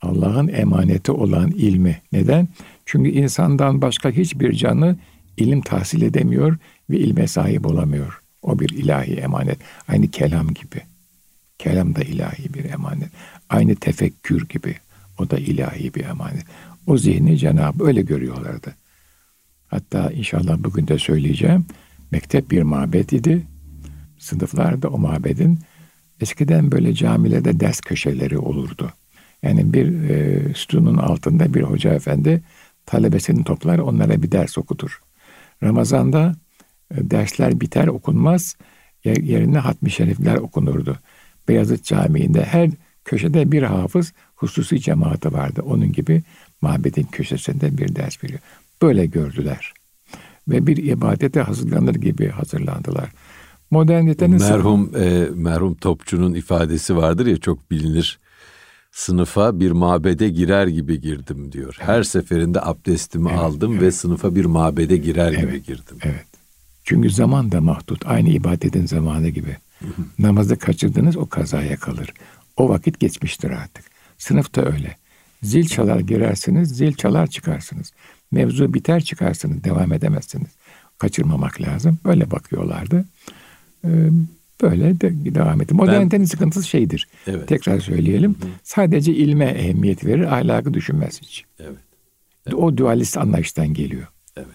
Allah'ın 0.01 0.47
emaneti 0.47 1.11
olan 1.11 1.51
ilmi. 1.51 2.01
Neden? 2.11 2.47
Çünkü 2.85 3.09
insandan 3.09 3.81
başka 3.81 4.11
hiçbir 4.11 4.53
canlı 4.53 4.95
ilim 5.38 5.61
tahsil 5.61 6.01
edemiyor 6.01 6.57
ve 6.89 6.97
ilme 6.97 7.27
sahip 7.27 7.65
olamıyor. 7.65 8.21
O 8.41 8.59
bir 8.59 8.69
ilahi 8.69 9.13
emanet. 9.13 9.57
Aynı 9.88 10.07
kelam 10.07 10.53
gibi. 10.53 10.81
Kelam 11.57 11.95
da 11.95 12.01
ilahi 12.01 12.53
bir 12.53 12.65
emanet. 12.65 13.09
Aynı 13.49 13.75
tefekkür 13.75 14.49
gibi. 14.49 14.75
O 15.19 15.29
da 15.29 15.38
ilahi 15.38 15.93
bir 15.93 16.03
emanet. 16.03 16.45
O 16.89 16.98
zihni 16.98 17.38
Cenab-ı 17.38 17.86
öyle 17.86 18.01
görüyorlardı. 18.01 18.75
Hatta 19.67 20.12
inşallah 20.12 20.58
bugün 20.60 20.88
de 20.88 20.98
söyleyeceğim. 20.98 21.65
Mektep 22.12 22.51
bir 22.51 22.62
mabet 22.62 23.13
idi. 23.13 23.48
Sınıflarda 24.19 24.89
o 24.89 24.98
mabedin 24.98 25.60
eskiden 26.22 26.72
böyle 26.72 26.93
camilerde 26.93 27.60
ders 27.60 27.81
köşeleri 27.81 28.38
olurdu. 28.38 28.93
Yani 29.43 29.74
bir 29.74 30.10
e, 30.10 30.53
sütunun 30.53 30.98
altında 30.98 31.53
bir 31.53 31.62
hoca 31.62 31.93
efendi 31.93 32.41
talebesini 32.86 33.43
toplar 33.43 33.79
onlara 33.79 34.22
bir 34.22 34.31
ders 34.31 34.58
okutur. 34.58 35.01
Ramazan'da 35.63 36.36
e, 36.91 37.12
dersler 37.12 37.62
biter 37.62 37.88
okunmaz 37.88 38.55
yerine 39.05 39.58
hatmi 39.60 39.91
şerifler 39.91 40.36
okunurdu. 40.36 40.98
Beyazıt 41.48 41.84
Camii'nde 41.84 42.43
her 42.43 42.69
köşede 43.05 43.51
bir 43.51 43.63
hafız 43.63 44.13
hususi 44.36 44.79
cemaati 44.79 45.34
vardı. 45.34 45.62
Onun 45.65 45.91
gibi 45.91 46.24
mabedin 46.62 47.04
köşesinde 47.04 47.78
bir 47.78 47.96
ders 47.96 48.24
veriyor. 48.24 48.39
Böyle 48.82 49.06
gördüler. 49.06 49.74
Ve 50.48 50.68
bir 50.68 50.78
ibadete 50.78 51.42
hazırlanır 51.42 51.96
gibi 51.96 52.30
hazırlandılar. 52.30 53.10
Modernitenin 53.72 54.39
merhum 54.39 54.92
e, 54.96 55.28
merhum 55.34 55.75
topçunun 55.75 56.34
ifadesi 56.34 56.96
vardır 56.96 57.25
ya 57.25 57.38
çok 57.38 57.72
bilinir. 57.72 58.20
Sınıfa 58.92 59.60
bir 59.60 59.72
mabede 59.72 60.30
girer 60.30 60.68
gibi 60.68 61.01
girdim 61.01 61.51
diyor. 61.51 61.75
Evet. 61.78 61.88
Her 61.88 62.04
seferinde 62.04 62.62
abdestimi 62.62 63.30
evet, 63.30 63.39
aldım 63.39 63.72
evet. 63.72 63.82
ve 63.82 63.92
sınıfa 63.92 64.36
bir 64.36 64.46
mabede 64.46 64.98
girer 64.98 65.32
evet, 65.32 65.42
gibi 65.42 65.63
girdim. 65.63 65.98
Evet. 66.01 66.25
Çünkü 66.84 67.10
zaman 67.10 67.51
da 67.51 67.62
mahdut. 67.62 68.06
Aynı 68.06 68.30
ibadetin 68.30 68.86
zamanı 68.86 69.30
gibi. 69.30 69.58
Namazı 70.20 70.58
kaçırdınız 70.58 71.18
o 71.18 71.25
kazaya 71.25 71.78
kalır. 71.78 72.13
O 72.58 72.70
vakit 72.70 73.00
geçmiştir 73.00 73.50
artık. 73.50 73.86
Sınıfta 74.18 74.62
öyle. 74.62 74.98
Zil 75.41 75.67
çalar 75.67 76.00
girersiniz, 76.00 76.69
zil 76.69 76.93
çalar 76.93 77.27
çıkarsınız. 77.27 77.93
Mevzu 78.31 78.74
biter 78.74 79.01
çıkarsınız, 79.01 79.63
devam 79.63 79.93
edemezsiniz. 79.93 80.50
Kaçırmamak 80.98 81.62
lazım. 81.62 82.00
Böyle 82.05 82.31
bakıyorlardı. 82.31 83.05
Ee, 83.86 84.10
böyle 84.62 85.01
de 85.01 85.36
devam 85.36 85.62
etti. 85.62 85.74
Modernitenin 85.74 86.22
ben, 86.22 86.27
sıkıntısı 86.27 86.67
şeydir. 86.67 87.08
Evet. 87.27 87.48
Tekrar 87.48 87.79
söyleyelim. 87.79 88.31
Hı. 88.31 88.48
Sadece 88.63 89.13
ilme 89.13 89.46
ehemmiyet 89.46 90.05
verir, 90.05 90.38
ahlakı 90.38 90.74
düşünmez 90.74 91.22
hiç. 91.22 91.46
Evet. 91.60 91.77
evet. 92.46 92.58
O 92.58 92.77
dualist 92.77 93.17
anlayıştan 93.17 93.74
geliyor. 93.74 94.08
Evet. 94.38 94.48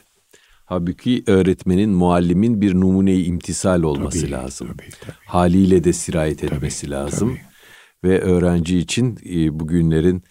Halbuki 0.65 1.23
öğretmenin, 1.27 1.91
muallimin 1.91 2.61
bir 2.61 2.75
numune-i 2.75 3.25
imtisal 3.25 3.83
olması 3.83 4.21
tabii, 4.21 4.31
lazım. 4.31 4.69
Tabii, 4.69 4.91
tabii. 5.01 5.15
Haliyle 5.27 5.85
de 5.85 5.93
sirayet 5.93 6.45
etmesi 6.45 6.81
tabii, 6.81 6.91
lazım. 6.91 7.29
Tabii. 7.29 8.11
Ve 8.11 8.21
öğrenci 8.21 8.79
için 8.79 9.19
e, 9.31 9.61
bugünlerin 9.61 10.23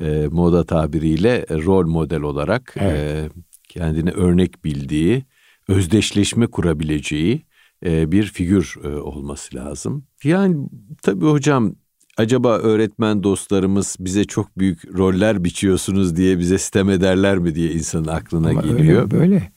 e, 0.00 0.28
moda 0.30 0.64
tabiriyle 0.64 1.46
rol 1.50 1.86
model 1.86 2.20
olarak 2.20 2.74
evet. 2.76 2.94
e, 2.94 3.28
kendine 3.68 4.10
örnek 4.10 4.64
bildiği, 4.64 5.24
özdeşleşme 5.68 6.46
kurabileceği 6.46 7.42
e, 7.86 8.12
bir 8.12 8.22
figür 8.22 8.76
e, 8.84 8.88
olması 8.88 9.56
lazım. 9.56 10.04
Yani 10.24 10.68
tabii 11.02 11.26
hocam 11.26 11.74
acaba 12.16 12.58
öğretmen 12.58 13.22
dostlarımız 13.22 13.96
bize 14.00 14.24
çok 14.24 14.58
büyük 14.58 14.94
roller 14.98 15.44
biçiyorsunuz 15.44 16.16
diye 16.16 16.38
bize 16.38 16.58
sitem 16.58 16.90
ederler 16.90 17.38
mi 17.38 17.54
diye 17.54 17.70
insanın 17.72 18.08
aklına 18.08 18.48
Ama 18.48 18.62
geliyor. 18.62 19.02
Öyle, 19.02 19.10
böyle. 19.10 19.52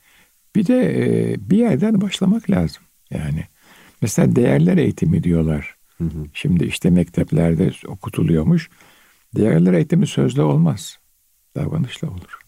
Bir 0.55 0.67
de 0.67 1.05
e, 1.05 1.35
bir 1.49 1.57
yerden 1.57 2.01
başlamak 2.01 2.49
lazım. 2.49 2.83
Yani 3.09 3.43
mesela 4.01 4.35
değerler 4.35 4.77
eğitimi 4.77 5.23
diyorlar. 5.23 5.75
Hı 5.97 6.03
hı. 6.03 6.25
Şimdi 6.33 6.65
işte 6.65 6.89
mekteplerde 6.89 7.71
okutuluyormuş. 7.87 8.69
Değerler 9.35 9.73
eğitimi 9.73 10.07
sözle 10.07 10.41
olmaz. 10.41 10.97
Davranışla 11.55 12.09
olur. 12.09 12.39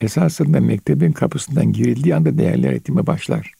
Esasında 0.00 0.60
mektebin 0.60 1.12
kapısından 1.12 1.72
girildiği 1.72 2.14
anda 2.14 2.38
değerler 2.38 2.70
eğitimi 2.72 3.06
başlar. 3.06 3.52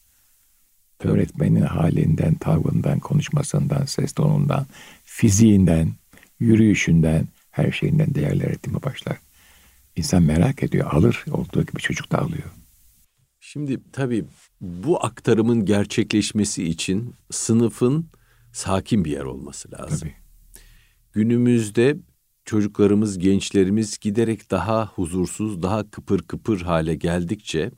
Öğretmenin 1.04 1.62
halinden, 1.62 2.34
tavrından, 2.34 2.98
konuşmasından, 2.98 3.84
ses 3.84 4.12
tonundan, 4.12 4.66
fiziğinden, 5.04 5.92
yürüyüşünden, 6.40 7.28
her 7.50 7.72
şeyinden 7.72 8.14
değerler 8.14 8.46
eğitimi 8.46 8.82
başlar. 8.82 9.18
İnsan 9.96 10.22
merak 10.22 10.62
ediyor, 10.62 10.92
alır. 10.92 11.24
Olduğu 11.30 11.66
gibi 11.66 11.78
çocuk 11.82 12.12
da 12.12 12.18
alıyor. 12.18 12.50
Şimdi 13.40 13.80
tabii 13.92 14.24
bu 14.60 15.04
aktarımın 15.04 15.64
gerçekleşmesi 15.64 16.64
için 16.64 17.14
sınıfın 17.30 18.06
sakin 18.52 19.04
bir 19.04 19.10
yer 19.10 19.24
olması 19.24 19.72
lazım. 19.72 19.98
Tabii. 19.98 20.14
Günümüzde 21.12 21.96
çocuklarımız, 22.44 23.18
gençlerimiz 23.18 23.98
giderek 23.98 24.50
daha 24.50 24.86
huzursuz, 24.86 25.62
daha 25.62 25.90
kıpır 25.90 26.22
kıpır 26.22 26.60
hale 26.60 26.94
geldikçe 26.94 27.70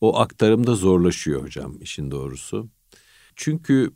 o 0.00 0.18
aktarım 0.18 0.66
da 0.66 0.74
zorlaşıyor 0.74 1.42
hocam 1.42 1.76
işin 1.80 2.10
doğrusu. 2.10 2.68
Çünkü 3.36 3.90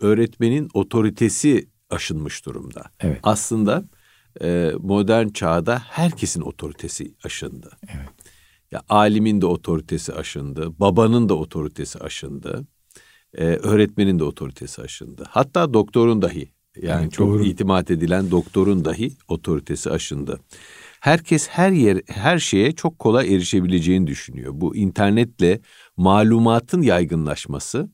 öğretmenin 0.00 0.68
otoritesi 0.74 1.68
aşınmış 1.90 2.46
durumda. 2.46 2.84
Evet. 3.00 3.20
Aslında 3.22 3.84
e, 4.42 4.72
modern 4.78 5.28
çağda 5.28 5.78
herkesin 5.78 6.40
otoritesi 6.40 7.14
aşındı. 7.24 7.70
Evet. 7.88 8.08
Ya 8.70 8.82
alimin 8.88 9.40
de 9.40 9.46
otoritesi 9.46 10.12
aşındı, 10.12 10.80
babanın 10.80 11.28
da 11.28 11.34
otoritesi 11.34 11.98
aşındı, 11.98 12.66
e, 13.34 13.44
öğretmenin 13.44 14.18
de 14.18 14.24
otoritesi 14.24 14.82
aşındı. 14.82 15.24
Hatta 15.28 15.74
doktorun 15.74 16.22
dahi 16.22 16.52
yani 16.82 17.02
evet, 17.02 17.12
çok 17.12 17.28
doğru. 17.28 17.44
itimat 17.44 17.90
edilen 17.90 18.30
doktorun 18.30 18.84
dahi 18.84 19.12
otoritesi 19.28 19.90
aşındı. 19.90 20.40
Herkes 21.00 21.48
her 21.48 21.70
yer 21.70 22.02
her 22.06 22.38
şeye 22.38 22.72
çok 22.72 22.98
kolay 22.98 23.34
erişebileceğini 23.34 24.06
düşünüyor. 24.06 24.52
Bu 24.56 24.76
internetle 24.76 25.60
malumatın 25.96 26.82
yaygınlaşması 26.82 27.90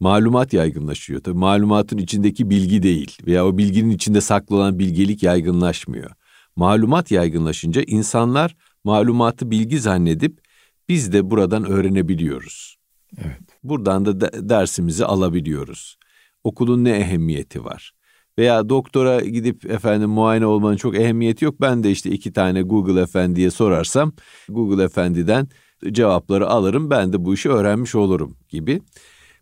malumat 0.00 0.52
yaygınlaşıyor. 0.52 1.20
Tabii 1.20 1.38
malumatın 1.38 1.98
içindeki 1.98 2.50
bilgi 2.50 2.82
değil 2.82 3.18
veya 3.26 3.46
o 3.46 3.58
bilginin 3.58 3.90
içinde 3.90 4.20
saklı 4.20 4.56
olan 4.56 4.78
bilgelik 4.78 5.22
yaygınlaşmıyor. 5.22 6.10
Malumat 6.56 7.10
yaygınlaşınca 7.10 7.82
insanlar 7.86 8.56
malumatı 8.84 9.50
bilgi 9.50 9.78
zannedip 9.78 10.40
biz 10.88 11.12
de 11.12 11.30
buradan 11.30 11.64
öğrenebiliyoruz. 11.64 12.78
Evet. 13.18 13.40
Buradan 13.64 14.04
da 14.04 14.20
dersimizi 14.48 15.04
alabiliyoruz. 15.04 15.98
Okulun 16.44 16.84
ne 16.84 16.90
ehemmiyeti 16.90 17.64
var? 17.64 17.92
Veya 18.38 18.68
doktora 18.68 19.20
gidip 19.20 19.70
efendim 19.70 20.10
muayene 20.10 20.46
olmanın 20.46 20.76
çok 20.76 20.96
ehemmiyeti 20.96 21.44
yok. 21.44 21.60
Ben 21.60 21.82
de 21.82 21.90
işte 21.90 22.10
iki 22.10 22.32
tane 22.32 22.62
Google 22.62 23.00
Efendi'ye 23.00 23.50
sorarsam 23.50 24.12
Google 24.48 24.84
Efendi'den 24.84 25.48
cevapları 25.92 26.48
alırım. 26.48 26.90
Ben 26.90 27.12
de 27.12 27.24
bu 27.24 27.34
işi 27.34 27.48
öğrenmiş 27.48 27.94
olurum 27.94 28.36
gibi. 28.48 28.80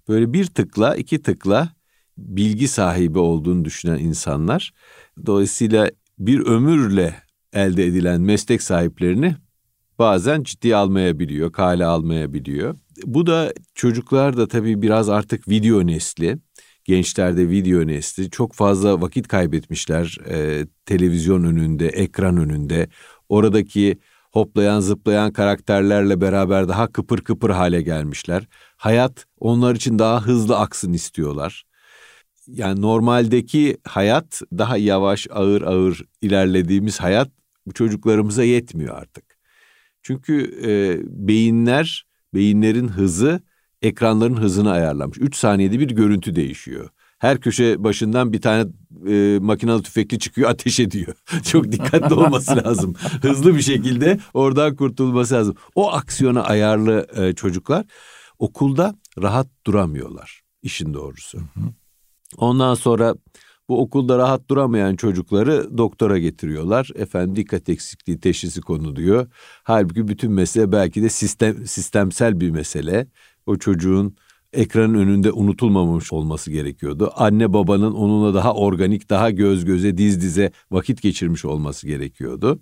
Böyle 0.09 0.33
bir 0.33 0.47
tıkla 0.47 0.97
iki 0.97 1.23
tıkla 1.23 1.69
bilgi 2.19 2.69
sahibi 2.69 3.19
olduğunu 3.19 3.65
düşünen 3.65 3.99
insanlar 3.99 4.73
dolayısıyla 5.27 5.91
bir 6.19 6.41
ömürle 6.41 7.15
elde 7.53 7.85
edilen 7.85 8.21
meslek 8.21 8.63
sahiplerini 8.63 9.37
bazen 9.99 10.43
ciddiye 10.43 10.77
almayabiliyor, 10.77 11.53
kale 11.53 11.85
almayabiliyor. 11.85 12.75
Bu 13.05 13.27
da 13.27 13.53
çocuklar 13.75 14.37
da 14.37 14.49
tabii 14.49 14.83
biraz 14.83 15.09
artık 15.09 15.49
video 15.49 15.87
nesli 15.87 16.39
gençlerde 16.87 17.49
video 17.49 17.87
nesli 17.87 18.31
çok 18.31 18.55
fazla 18.55 19.01
vakit 19.01 19.29
kaybetmişler 19.29 20.19
e, 20.29 20.67
televizyon 20.87 21.45
önünde, 21.45 21.89
ekran 21.89 22.37
önünde. 22.37 22.89
Oradaki 23.29 23.99
hoplayan 24.33 24.81
zıplayan 24.81 25.33
karakterlerle 25.33 26.21
beraber 26.21 26.69
daha 26.69 26.93
kıpır 26.93 27.21
kıpır 27.21 27.51
hale 27.51 27.83
gelmişler. 27.83 28.49
Hayat 28.77 29.27
onlar 29.41 29.75
için 29.75 29.99
daha 29.99 30.27
hızlı 30.27 30.59
aksın 30.59 30.93
istiyorlar. 30.93 31.65
Yani 32.47 32.81
normaldeki 32.81 33.77
hayat 33.85 34.43
daha 34.53 34.77
yavaş 34.77 35.27
ağır 35.31 35.63
ağır 35.63 36.03
ilerlediğimiz 36.23 37.01
hayat 37.01 37.31
bu 37.67 37.73
çocuklarımıza 37.73 38.45
yetmiyor 38.45 38.97
artık. 38.97 39.25
Çünkü 40.03 40.61
e, 40.65 41.01
beyinler, 41.29 42.07
beyinlerin 42.35 42.89
hızı 42.89 43.41
ekranların 43.83 44.37
hızını 44.37 44.71
ayarlamış. 44.71 45.19
3 45.21 45.37
saniyede 45.37 45.81
bir 45.81 45.89
görüntü 45.89 46.37
değişiyor. 46.37 46.91
Her 47.19 47.41
köşe 47.41 47.85
başından 47.85 48.33
bir 48.33 48.41
tane 48.41 48.71
e, 49.09 49.39
makinalı 49.41 49.83
tüfekli 49.83 50.19
çıkıyor 50.19 50.51
ateş 50.51 50.81
ediyor. 50.81 51.15
Çok 51.45 51.73
dikkatli 51.73 52.15
olması 52.15 52.57
lazım. 52.65 52.95
Hızlı 53.23 53.57
bir 53.57 53.63
şekilde 53.63 54.19
oradan 54.35 54.77
kurtulması 54.77 55.35
lazım. 55.35 55.55
O 55.75 55.93
aksiyona 55.93 56.43
ayarlı 56.43 57.07
e, 57.17 57.33
çocuklar 57.33 57.85
okulda 58.39 58.95
rahat 59.23 59.49
duramıyorlar 59.67 60.47
işin 60.63 60.95
doğrusu. 60.95 61.39
Ondan 62.37 62.75
sonra 62.75 63.15
bu 63.69 63.81
okulda 63.81 64.19
rahat 64.19 64.49
duramayan 64.51 64.97
çocukları 64.97 65.79
doktora 65.79 66.19
getiriyorlar. 66.19 66.91
Efendim 66.95 67.37
dikkat 67.37 67.69
eksikliği 67.69 68.21
teşhisi 68.21 68.61
konuluyor. 68.61 69.27
Halbuki 69.63 70.09
bütün 70.09 70.33
mesele 70.33 70.73
belki 70.73 71.03
de 71.03 71.09
sistem 71.09 71.67
sistemsel 71.67 72.41
bir 72.41 72.51
mesele. 72.51 73.07
O 73.47 73.57
çocuğun 73.57 74.17
ekranın 74.53 74.95
önünde 74.95 75.33
unutulmamış 75.33 76.13
olması 76.13 76.51
gerekiyordu. 76.51 77.13
Anne 77.17 77.53
babanın 77.53 77.93
onunla 77.93 78.35
daha 78.35 78.55
organik, 78.55 79.11
daha 79.11 79.31
göz 79.31 79.65
göze, 79.65 79.97
diz 79.97 80.23
dize 80.23 80.51
vakit 80.71 81.03
geçirmiş 81.03 81.45
olması 81.45 81.87
gerekiyordu. 81.87 82.61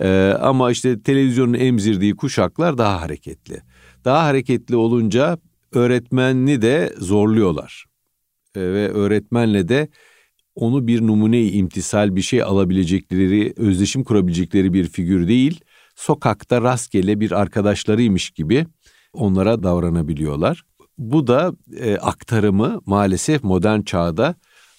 Ee, 0.00 0.34
ama 0.40 0.70
işte 0.70 1.02
televizyonun 1.02 1.54
emzirdiği 1.54 2.16
kuşaklar 2.16 2.78
daha 2.78 3.00
hareketli. 3.00 3.62
Daha 4.04 4.24
hareketli 4.24 4.76
olunca 4.76 5.38
öğretmenini 5.72 6.62
de 6.62 6.94
zorluyorlar. 6.98 7.84
Ee, 8.54 8.60
ve 8.60 8.88
öğretmenle 8.88 9.68
de 9.68 9.88
onu 10.54 10.86
bir 10.86 11.06
numune-i 11.06 11.50
imtisal 11.50 12.16
bir 12.16 12.22
şey 12.22 12.42
alabilecekleri, 12.42 13.54
özdeşim 13.56 14.04
kurabilecekleri 14.04 14.72
bir 14.72 14.88
figür 14.88 15.28
değil, 15.28 15.60
sokakta 15.96 16.62
rastgele 16.62 17.20
bir 17.20 17.32
arkadaşlarıymış 17.32 18.30
gibi 18.30 18.66
onlara 19.12 19.62
davranabiliyorlar. 19.62 20.64
Bu 20.98 21.26
da 21.26 21.52
e, 21.80 21.96
aktarımı 21.96 22.80
maalesef 22.86 23.44
modern 23.44 23.82
çağda 23.82 24.34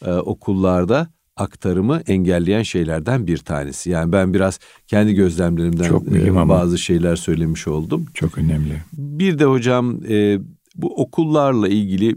e, 0.05 0.11
okullarda 0.11 1.07
aktarımı 1.35 2.01
engelleyen 2.07 2.63
şeylerden 2.63 3.27
bir 3.27 3.37
tanesi. 3.37 3.89
Yani 3.89 4.11
ben 4.11 4.33
biraz 4.33 4.59
kendi 4.87 5.13
gözlemlerimden 5.13 5.87
Çok 5.87 6.07
e, 6.07 6.49
bazı 6.49 6.77
şeyler 6.77 7.15
söylemiş 7.15 7.67
oldum. 7.67 8.05
Çok 8.13 8.37
önemli. 8.37 8.81
Bir 8.93 9.39
de 9.39 9.45
hocam 9.45 9.99
e, 10.09 10.39
bu 10.75 11.01
okullarla 11.01 11.67
ilgili 11.67 12.15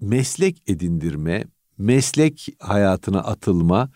meslek 0.00 0.62
edindirme, 0.66 1.44
meslek 1.78 2.48
hayatına 2.58 3.20
atılma 3.20 3.90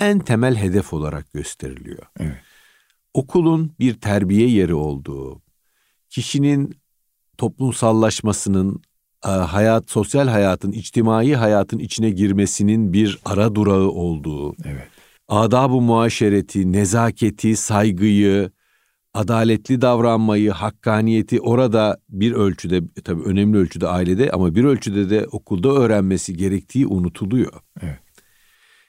en 0.00 0.18
temel 0.18 0.56
hedef 0.56 0.92
olarak 0.92 1.32
gösteriliyor. 1.32 2.02
Evet. 2.20 2.36
Okulun 3.14 3.72
bir 3.80 3.94
terbiye 3.94 4.48
yeri 4.48 4.74
olduğu, 4.74 5.42
kişinin 6.10 6.74
toplumsallaşmasının, 7.38 8.82
e, 9.24 9.28
hayat, 9.28 9.90
sosyal 9.90 10.28
hayatın, 10.28 10.72
içtimai 10.72 11.34
hayatın 11.34 11.78
içine 11.78 12.10
girmesinin 12.10 12.92
bir 12.92 13.18
ara 13.24 13.54
durağı 13.54 13.88
olduğu, 13.88 14.54
evet. 14.64 14.88
adab-ı 15.28 15.80
muaşereti, 15.80 16.72
nezaketi, 16.72 17.56
saygıyı, 17.56 18.50
adaletli 19.14 19.80
davranmayı, 19.80 20.50
hakkaniyeti 20.50 21.40
orada 21.40 21.98
bir 22.08 22.32
ölçüde, 22.32 22.82
tabii 23.04 23.22
önemli 23.22 23.58
ölçüde 23.58 23.88
ailede 23.88 24.30
ama 24.30 24.54
bir 24.54 24.64
ölçüde 24.64 25.10
de 25.10 25.26
okulda 25.32 25.68
öğrenmesi 25.68 26.36
gerektiği 26.36 26.86
unutuluyor. 26.86 27.52
Evet. 27.82 27.98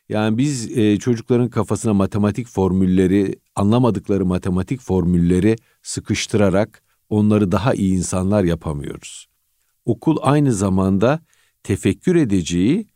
Yani 0.09 0.37
biz 0.37 0.77
e, 0.77 0.97
çocukların 0.97 1.49
kafasına 1.49 1.93
matematik 1.93 2.47
formülleri, 2.47 3.35
anlamadıkları 3.55 4.25
matematik 4.25 4.81
formülleri 4.81 5.55
sıkıştırarak 5.83 6.83
onları 7.11 7.51
daha 7.51 7.73
iyi 7.73 7.93
insanlar 7.93 8.43
yapamıyoruz. 8.43 9.27
Okul 9.85 10.17
aynı 10.21 10.53
zamanda 10.53 11.19
tefekkür 11.63 12.15
edeceği, 12.15 12.87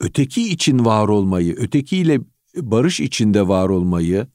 öteki 0.00 0.52
için 0.52 0.84
var 0.84 1.08
olmayı, 1.08 1.54
ötekiyle 1.56 2.20
barış 2.56 3.00
içinde 3.00 3.48
var 3.48 3.68
olmayı, 3.68 4.26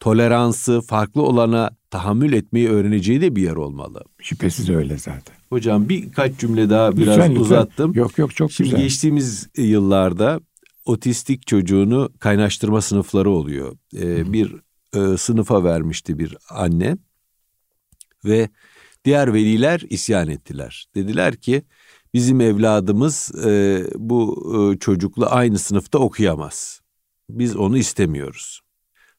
toleransı, 0.00 0.80
farklı 0.80 1.22
olana 1.22 1.70
tahammül 1.90 2.32
etmeyi 2.32 2.68
öğreneceği 2.68 3.20
de 3.20 3.36
bir 3.36 3.42
yer 3.42 3.56
olmalı. 3.56 4.04
Şüphesiz 4.18 4.70
öyle 4.70 4.98
zaten. 4.98 5.36
Hocam 5.48 5.88
birkaç 5.88 6.38
cümle 6.38 6.70
daha 6.70 6.96
biraz 6.96 7.08
lütfen, 7.16 7.30
lütfen. 7.30 7.42
uzattım. 7.42 7.92
Yok 7.94 8.18
yok 8.18 8.36
çok 8.36 8.52
Şimdi 8.52 8.70
güzel. 8.70 8.82
geçtiğimiz 8.82 9.48
yıllarda 9.56 10.40
otistik 10.84 11.46
çocuğunu 11.46 12.10
kaynaştırma 12.18 12.80
sınıfları 12.80 13.30
oluyor. 13.30 13.76
Ee, 13.96 14.32
bir 14.32 14.54
e, 14.94 15.16
sınıfa 15.16 15.64
vermişti 15.64 16.18
bir 16.18 16.36
anne 16.50 16.96
ve 18.24 18.48
diğer 19.04 19.34
veliler 19.34 19.82
isyan 19.90 20.28
ettiler. 20.28 20.86
Dediler 20.94 21.36
ki 21.36 21.62
bizim 22.14 22.40
evladımız 22.40 23.32
e, 23.44 23.84
bu 23.94 24.46
e, 24.74 24.78
çocukla 24.78 25.30
aynı 25.30 25.58
sınıfta 25.58 25.98
okuyamaz. 25.98 26.80
Biz 27.30 27.56
onu 27.56 27.78
istemiyoruz. 27.78 28.60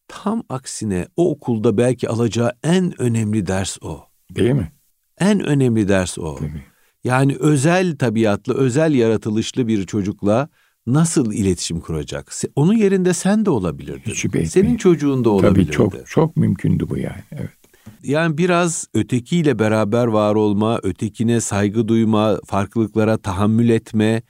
Tam 0.07 0.43
aksine 0.49 1.07
o 1.15 1.31
okulda 1.31 1.77
belki 1.77 2.09
alacağı 2.09 2.51
en 2.63 3.01
önemli 3.01 3.47
ders 3.47 3.77
o. 3.81 4.03
Değil 4.35 4.51
mi? 4.51 4.71
En 5.19 5.39
önemli 5.39 5.87
ders 5.87 6.17
o. 6.17 6.35
Tabii. 6.35 6.63
Yani 7.03 7.35
özel 7.39 7.97
tabiatlı, 7.97 8.53
özel 8.53 8.93
yaratılışlı 8.93 9.67
bir 9.67 9.85
çocukla 9.85 10.49
nasıl 10.87 11.33
iletişim 11.33 11.79
kuracak? 11.79 12.33
Onun 12.55 12.73
yerinde 12.73 13.13
sen 13.13 13.45
de 13.45 13.49
olabilirdin. 13.49 14.11
Hiç 14.11 14.51
Senin 14.51 14.77
çocuğun 14.77 15.25
da 15.25 15.29
olabilirdi. 15.29 15.71
Tabii 15.71 15.75
çok 15.75 16.07
çok 16.07 16.37
mümkündü 16.37 16.89
bu 16.89 16.97
yani. 16.97 17.23
Evet. 17.31 17.49
Yani 18.03 18.37
biraz 18.37 18.87
ötekiyle 18.93 19.59
beraber 19.59 20.07
var 20.07 20.35
olma, 20.35 20.79
ötekine 20.83 21.41
saygı 21.41 21.87
duyma, 21.87 22.39
farklılıklara 22.45 23.17
tahammül 23.17 23.69
etme, 23.69 24.21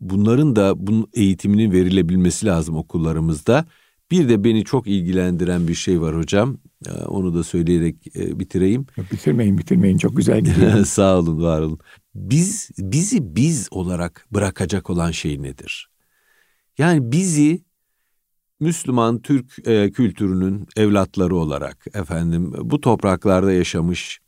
bunların 0.00 0.56
da 0.56 0.86
bunun 0.86 1.08
eğitiminin 1.14 1.72
verilebilmesi 1.72 2.46
lazım 2.46 2.76
okullarımızda. 2.76 3.64
Bir 4.10 4.28
de 4.28 4.44
beni 4.44 4.64
çok 4.64 4.86
ilgilendiren 4.86 5.68
bir 5.68 5.74
şey 5.74 6.00
var 6.00 6.16
hocam. 6.16 6.58
Ee, 6.86 6.90
onu 6.90 7.34
da 7.34 7.44
söyleyerek 7.44 8.16
e, 8.16 8.40
bitireyim. 8.40 8.86
Bitirmeyin, 9.12 9.58
bitirmeyin. 9.58 9.98
Çok 9.98 10.16
güzel 10.16 10.40
gidiyor. 10.44 10.84
Sağ 10.84 11.18
olun, 11.18 11.42
var 11.42 11.60
olun. 11.60 11.78
Biz 12.14 12.70
bizi 12.78 13.36
biz 13.36 13.68
olarak 13.70 14.26
bırakacak 14.30 14.90
olan 14.90 15.10
şey 15.10 15.42
nedir? 15.42 15.90
Yani 16.78 17.12
bizi 17.12 17.64
Müslüman 18.60 19.18
Türk 19.22 19.68
e, 19.68 19.90
kültürünün 19.90 20.66
evlatları 20.76 21.36
olarak 21.36 21.86
efendim 21.94 22.52
bu 22.62 22.80
topraklarda 22.80 23.52
yaşamış 23.52 24.20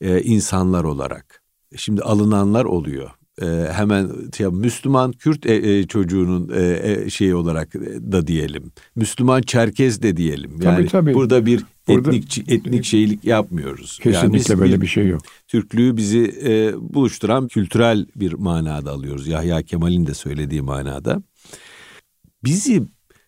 e, 0.00 0.22
insanlar 0.22 0.84
olarak 0.84 1.42
şimdi 1.76 2.02
alınanlar 2.02 2.64
oluyor 2.64 3.10
e, 3.42 3.46
hemen 3.72 4.10
ya, 4.38 4.50
Müslüman 4.50 5.12
Kürt 5.12 5.46
e, 5.46 5.54
e, 5.54 5.86
çocuğunun 5.86 6.50
e, 6.54 6.80
e, 6.82 7.10
şeyi 7.10 7.34
olarak 7.34 7.74
da 8.12 8.26
diyelim. 8.26 8.72
Müslüman 8.96 9.42
Çerkez 9.42 10.02
de 10.02 10.16
diyelim. 10.16 10.50
Yani 10.50 10.76
tabii, 10.76 10.88
tabii. 10.88 11.14
burada 11.14 11.46
bir 11.46 11.64
burada, 11.88 12.10
etnik 12.10 12.38
etnik 12.48 12.84
şeylik 12.84 13.24
yapmıyoruz. 13.24 13.98
Kesinlikle 14.02 14.52
yani 14.52 14.60
böyle 14.60 14.80
bir, 14.80 14.86
şey 14.86 15.08
yok. 15.08 15.22
Türklüğü 15.48 15.96
bizi 15.96 16.34
e, 16.44 16.72
buluşturan 16.94 17.48
kültürel 17.48 18.06
bir 18.16 18.32
manada 18.32 18.90
alıyoruz. 18.90 19.26
Yahya 19.26 19.62
Kemal'in 19.62 20.06
de 20.06 20.14
söylediği 20.14 20.62
manada. 20.62 21.22
Bizi 22.44 22.82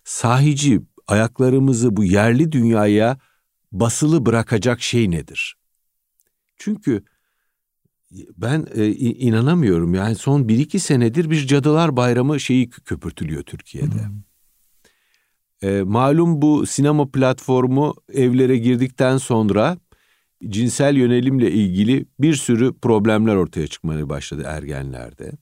sahici 0.05 0.81
ayaklarımızı 1.07 1.97
bu 1.97 2.05
yerli 2.05 2.53
dünyaya 2.53 3.19
basılı 3.73 4.27
bırakacak 4.27 4.83
şey 4.83 5.11
nedir? 5.11 5.57
Çünkü 6.57 7.05
ben 8.37 8.67
e, 8.75 8.87
inanamıyorum. 8.97 9.95
Yani 9.95 10.15
son 10.15 10.49
bir 10.49 10.59
iki 10.59 10.79
senedir 10.79 11.31
bir 11.31 11.47
Cadılar 11.47 11.97
Bayramı 11.97 12.41
şeyi 12.41 12.71
köpürtülüyor 12.71 13.43
Türkiye'de. 13.43 14.07
Hmm. 14.07 14.23
E, 15.62 15.83
malum 15.83 16.43
bu 16.43 16.67
sinema 16.67 17.11
platformu 17.11 17.95
evlere 18.12 18.57
girdikten 18.57 19.17
sonra 19.17 19.79
cinsel 20.49 20.97
yönelimle 20.97 21.51
ilgili 21.51 22.07
bir 22.21 22.35
sürü 22.35 22.79
problemler 22.79 23.35
ortaya 23.35 23.67
çıkmaya 23.67 24.09
başladı 24.09 24.43
ergenlerde. 24.47 25.33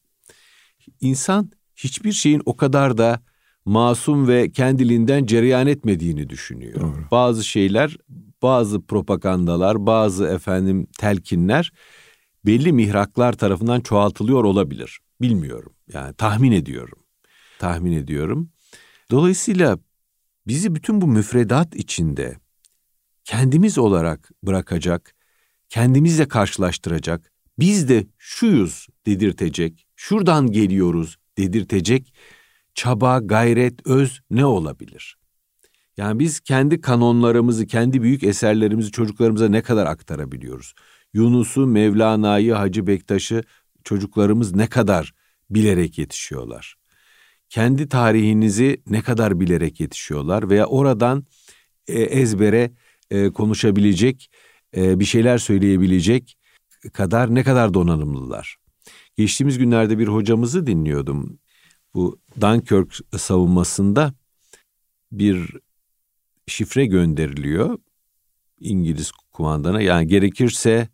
İnsan 1.01 1.51
hiçbir 1.77 2.12
şeyin 2.12 2.42
o 2.44 2.57
kadar 2.57 2.99
da 2.99 3.20
masum 3.64 4.29
ve 4.29 4.51
kendiliğinden 4.53 5.27
cereyan 5.27 5.66
etmediğini 5.66 6.29
düşünüyor. 6.29 6.81
Doğru. 6.81 7.05
Bazı 7.11 7.44
şeyler, 7.44 7.96
bazı 8.42 8.87
propagandalar, 8.87 9.87
bazı 9.87 10.27
efendim 10.27 10.87
telkinler 10.99 11.73
belli 12.46 12.73
mihraklar 12.73 13.33
tarafından 13.33 13.81
çoğaltılıyor 13.81 14.44
olabilir. 14.44 15.01
Bilmiyorum. 15.20 15.73
Yani 15.92 16.14
tahmin 16.14 16.53
ediyorum. 16.53 16.99
Tahmin 17.59 17.92
ediyorum. 17.92 18.51
Dolayısıyla 19.11 19.79
bizi 20.46 20.75
bütün 20.75 21.01
bu 21.01 21.07
müfredat 21.07 21.77
içinde 21.77 22.37
kendimiz 23.25 23.79
olarak 23.79 24.31
bırakacak, 24.42 25.14
kendimizle 25.68 26.29
karşılaştıracak, 26.29 27.33
biz 27.59 27.88
de 27.88 28.07
şuyuz 28.18 28.87
dedirtecek, 29.07 29.87
şuradan 29.96 30.53
geliyoruz 30.53 31.18
dedirtecek 31.38 32.14
çaba, 32.74 33.18
gayret, 33.18 33.87
öz 33.87 34.20
ne 34.30 34.44
olabilir? 34.44 35.16
Yani 35.96 36.18
biz 36.18 36.40
kendi 36.40 36.80
kanonlarımızı, 36.80 37.66
kendi 37.66 38.02
büyük 38.02 38.22
eserlerimizi 38.22 38.90
çocuklarımıza 38.90 39.48
ne 39.48 39.62
kadar 39.62 39.87
aktarabiliyoruz? 39.87 40.74
Yunus'u, 41.14 41.66
Mevlana'yı, 41.66 42.52
Hacı 42.52 42.87
Bektaş'ı 42.87 43.42
çocuklarımız 43.85 44.54
ne 44.54 44.66
kadar 44.66 45.14
bilerek 45.50 45.98
yetişiyorlar? 45.98 46.76
Kendi 47.48 47.88
tarihinizi 47.88 48.83
ne 48.87 49.02
kadar 49.02 49.40
bilerek 49.40 49.80
yetişiyorlar 49.80 50.50
veya 50.50 50.66
oradan 50.66 51.26
e, 51.88 52.00
ezbere 52.00 52.70
e, 53.11 53.30
konuşabilecek, 53.30 54.30
e, 54.76 55.00
bir 55.00 55.04
şeyler 55.04 55.38
söyleyebilecek 55.38 56.37
kadar 56.92 57.35
ne 57.35 57.44
kadar 57.44 57.74
donanımlılar? 57.74 58.56
Geçtiğimiz 59.16 59.59
günlerde 59.59 59.98
bir 59.98 60.09
hocamızı 60.09 60.66
dinliyordum. 60.66 61.38
Bu 61.94 62.20
Dunkirk 62.40 62.98
savunmasında 63.16 64.14
bir 65.12 65.57
şifre 66.46 66.87
gönderiliyor 66.87 67.79
İngiliz 68.61 69.12
kumandana. 69.12 69.81
Yani 69.81 70.07
gerekirse 70.07 70.88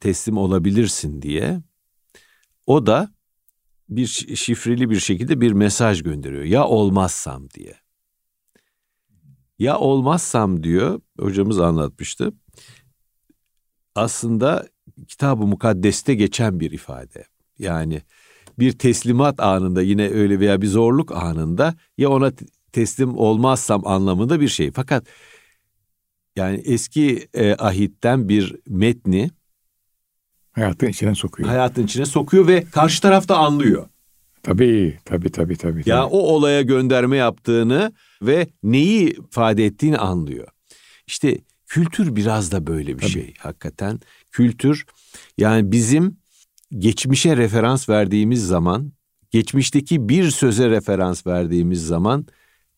teslim 0.00 0.36
olabilirsin 0.36 1.22
diye. 1.22 1.62
O 2.66 2.86
da 2.86 3.14
bir 3.88 4.06
şifreli 4.36 4.90
bir 4.90 5.00
şekilde 5.00 5.40
bir 5.40 5.52
mesaj 5.52 6.02
gönderiyor. 6.02 6.44
Ya 6.44 6.64
olmazsam 6.64 7.50
diye. 7.50 7.74
Ya 9.58 9.78
olmazsam 9.78 10.62
diyor 10.62 11.00
hocamız 11.18 11.60
anlatmıştı. 11.60 12.32
Aslında 13.94 14.68
kitab-ı 15.08 15.46
mukaddeste 15.46 16.14
geçen 16.14 16.60
bir 16.60 16.70
ifade. 16.70 17.24
Yani 17.58 18.02
bir 18.60 18.72
teslimat 18.72 19.40
anında 19.40 19.82
yine 19.82 20.08
öyle 20.10 20.40
veya 20.40 20.62
bir 20.62 20.66
zorluk 20.66 21.12
anında 21.12 21.74
ya 21.98 22.10
ona 22.10 22.32
teslim 22.72 23.18
olmazsam 23.18 23.86
anlamında 23.86 24.40
bir 24.40 24.48
şey. 24.48 24.70
Fakat 24.72 25.06
yani 26.36 26.62
eski 26.64 27.28
e, 27.34 27.54
ahitten 27.54 28.28
bir 28.28 28.56
metni 28.66 29.30
hayatın 30.52 30.86
içine 30.86 31.14
sokuyor. 31.14 31.48
Hayatın 31.48 31.84
içine 31.84 32.06
sokuyor 32.06 32.48
ve 32.48 32.64
karşı 32.64 33.02
taraf 33.02 33.28
da 33.28 33.36
anlıyor. 33.38 33.88
Tabii, 34.42 34.98
tabii, 35.04 35.32
tabii, 35.32 35.56
tabii. 35.56 35.82
Ya 35.86 36.02
tabii. 36.02 36.14
o 36.14 36.18
olaya 36.18 36.62
gönderme 36.62 37.16
yaptığını 37.16 37.92
ve 38.22 38.46
neyi 38.62 39.10
ifade 39.10 39.66
ettiğini 39.66 39.98
anlıyor. 39.98 40.48
İşte 41.06 41.38
kültür 41.66 42.16
biraz 42.16 42.52
da 42.52 42.66
böyle 42.66 42.94
bir 42.94 43.02
tabii. 43.02 43.10
şey 43.10 43.34
hakikaten. 43.38 44.00
Kültür 44.30 44.86
yani 45.38 45.72
bizim 45.72 46.19
geçmişe 46.78 47.36
referans 47.36 47.88
verdiğimiz 47.88 48.46
zaman, 48.46 48.92
geçmişteki 49.30 50.08
bir 50.08 50.30
söze 50.30 50.70
referans 50.70 51.26
verdiğimiz 51.26 51.86
zaman 51.86 52.26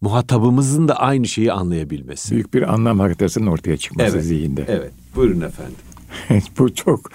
muhatabımızın 0.01 0.89
da 0.89 0.95
aynı 0.95 1.29
şeyi 1.29 1.53
anlayabilmesi. 1.53 2.35
Büyük 2.35 2.55
bir 2.55 2.75
anlam 2.75 2.99
haritasının 2.99 3.47
ortaya 3.47 3.77
çıkması 3.77 4.17
evet, 4.17 4.25
zihinde. 4.25 4.65
Evet, 4.69 4.93
buyurun 5.17 5.41
efendim. 5.41 5.77
Bu 6.59 6.75
çok 6.75 7.11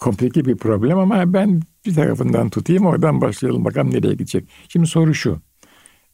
komplike 0.00 0.44
bir 0.44 0.56
problem 0.56 0.98
ama 0.98 1.32
ben 1.32 1.60
bir 1.86 1.94
tarafından 1.94 2.50
tutayım 2.50 2.86
oradan 2.86 3.20
başlayalım 3.20 3.64
bakalım 3.64 3.90
nereye 3.90 4.12
gidecek. 4.12 4.48
Şimdi 4.68 4.86
soru 4.86 5.14
şu. 5.14 5.40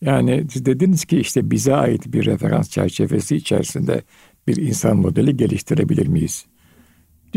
Yani 0.00 0.46
siz 0.50 0.66
dediniz 0.66 1.04
ki 1.04 1.18
işte 1.18 1.50
bize 1.50 1.74
ait 1.74 2.12
bir 2.12 2.26
referans 2.26 2.70
çerçevesi 2.70 3.36
içerisinde 3.36 4.02
bir 4.46 4.56
insan 4.56 4.96
modeli 4.96 5.36
geliştirebilir 5.36 6.06
miyiz? 6.06 6.46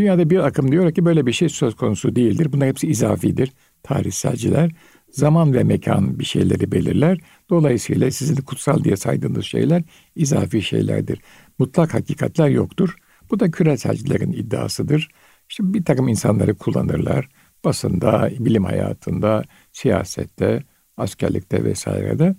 Dünyada 0.02 0.30
bir 0.30 0.38
akım 0.38 0.72
diyor 0.72 0.94
ki 0.94 1.04
böyle 1.04 1.26
bir 1.26 1.32
şey 1.32 1.48
söz 1.48 1.74
konusu 1.74 2.16
değildir. 2.16 2.52
Bunlar 2.52 2.68
hepsi 2.68 2.86
izafidir. 2.86 3.52
Tarihselciler 3.82 4.70
zaman 5.10 5.54
ve 5.54 5.64
mekan 5.64 6.18
bir 6.18 6.24
şeyleri 6.24 6.72
belirler. 6.72 7.18
Dolayısıyla 7.50 8.10
sizin 8.10 8.36
kutsal 8.36 8.84
diye 8.84 8.96
saydığınız 8.96 9.44
şeyler 9.44 9.82
izafi 10.16 10.62
şeylerdir. 10.62 11.20
Mutlak 11.58 11.94
hakikatler 11.94 12.48
yoktur. 12.48 12.96
Bu 13.30 13.40
da 13.40 13.50
küreselcilerin 13.50 14.32
iddiasıdır. 14.32 15.08
İşte 15.48 15.74
bir 15.74 15.84
takım 15.84 16.08
insanları 16.08 16.54
kullanırlar. 16.54 17.28
Basında, 17.64 18.30
bilim 18.38 18.64
hayatında, 18.64 19.44
siyasette, 19.72 20.62
askerlikte 20.96 21.64
vesairede. 21.64 22.36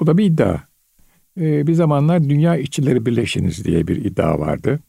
Bu 0.00 0.06
da 0.06 0.18
bir 0.18 0.24
iddia. 0.24 0.58
Ee, 1.40 1.66
bir 1.66 1.74
zamanlar 1.74 2.28
dünya 2.28 2.56
işçileri 2.56 3.06
birleşiniz 3.06 3.64
diye 3.64 3.86
bir 3.86 4.04
iddia 4.04 4.38
vardı. 4.38 4.80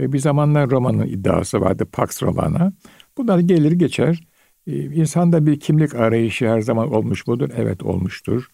Ee, 0.00 0.12
bir 0.12 0.18
zamanlar 0.18 0.70
romanın 0.70 1.06
iddiası 1.06 1.60
vardı, 1.60 1.86
Pax 1.92 2.22
Romana. 2.22 2.72
Bunlar 3.18 3.38
gelir 3.38 3.72
geçer. 3.72 4.20
Ee, 4.66 4.72
insanda 4.72 5.46
bir 5.46 5.60
kimlik 5.60 5.94
arayışı 5.94 6.48
her 6.48 6.60
zaman 6.60 6.92
olmuş 6.94 7.26
mudur? 7.26 7.48
Evet 7.56 7.82
olmuştur. 7.82 8.48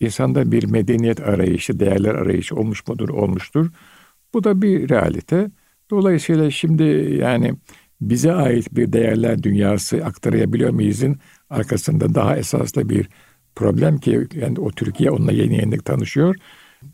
İnsanda 0.00 0.52
bir 0.52 0.64
medeniyet 0.64 1.20
arayışı, 1.20 1.80
değerler 1.80 2.14
arayışı 2.14 2.56
olmuş 2.56 2.88
mudur? 2.88 3.08
Olmuştur. 3.08 3.70
Bu 4.34 4.44
da 4.44 4.62
bir 4.62 4.88
realite. 4.88 5.50
Dolayısıyla 5.90 6.50
şimdi 6.50 6.82
yani 7.20 7.54
bize 8.00 8.32
ait 8.32 8.74
bir 8.76 8.92
değerler 8.92 9.42
dünyası 9.42 10.04
aktarabiliyor 10.04 10.70
muyuzun 10.70 11.16
arkasında 11.50 12.14
daha 12.14 12.36
esaslı 12.36 12.88
bir 12.88 13.08
problem 13.54 13.98
ki 13.98 14.26
yani 14.34 14.60
o 14.60 14.70
Türkiye 14.70 15.10
onunla 15.10 15.32
yeni 15.32 15.54
yeni 15.56 15.78
tanışıyor. 15.78 16.36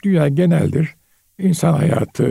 Dünya 0.04 0.28
geneldir. 0.28 0.94
İnsan 1.38 1.72
hayatı 1.72 2.24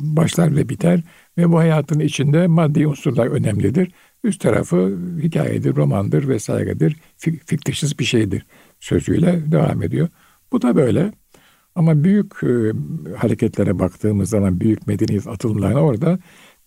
başlar 0.00 0.56
ve 0.56 0.68
biter 0.68 1.02
ve 1.38 1.52
bu 1.52 1.58
hayatın 1.58 2.00
içinde 2.00 2.46
maddi 2.46 2.86
unsurlar 2.86 3.26
önemlidir. 3.26 3.92
Üst 4.24 4.40
tarafı 4.40 4.98
hikayedir, 5.22 5.76
romandır 5.76 6.28
vesairedir. 6.28 6.96
Fiktişsiz 7.46 7.98
bir 7.98 8.04
şeydir 8.04 8.46
sözüyle 8.80 9.52
devam 9.52 9.82
ediyor. 9.82 10.08
Bu 10.52 10.62
da 10.62 10.76
böyle. 10.76 11.12
Ama 11.74 12.04
büyük 12.04 12.32
e, 12.42 12.72
hareketlere 13.16 13.78
baktığımız 13.78 14.30
zaman 14.30 14.60
büyük 14.60 14.86
medeniyet 14.86 15.26
atılımlarına 15.26 15.80
orada 15.80 16.18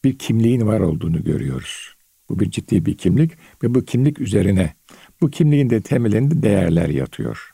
bir 0.04 0.18
kimliğin 0.18 0.68
var 0.68 0.80
olduğunu 0.80 1.24
görüyoruz. 1.24 1.96
Bu 2.30 2.40
bir 2.40 2.52
ciddi 2.52 2.86
bir 2.86 2.98
kimlik 2.98 3.32
ve 3.64 3.76
bu 3.76 3.86
kimlik 3.86 4.20
üzerine 4.20 4.74
bu 5.22 5.30
kimliğin 5.30 5.70
de 5.70 5.82
temelinde 5.82 6.44
değerler 6.44 6.90
yatıyor. 6.90 7.52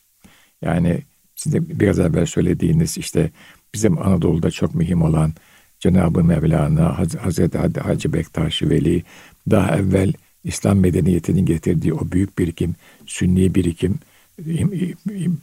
Yani 0.62 1.04
sizin 1.36 1.80
biraz 1.80 2.00
evvel 2.00 2.26
söylediğiniz 2.26 2.98
işte 2.98 3.32
bizim 3.74 3.98
Anadolu'da 3.98 4.52
çok 4.52 4.76
mühim 4.76 5.02
olan 5.02 5.34
Cenab-ı 5.80 6.24
Mevlana, 6.24 6.98
Hazreti 6.98 7.80
Hacı 7.80 8.14
Bektaş 8.14 8.64
Veli, 8.64 9.04
daha 9.50 9.78
evvel 9.78 10.14
İslam 10.44 10.80
medeniyetinin 10.80 11.46
getirdiği 11.46 11.94
o 11.94 12.12
büyük 12.12 12.40
birikim, 12.40 12.76
sünni 13.06 13.56
birikim, 13.56 14.00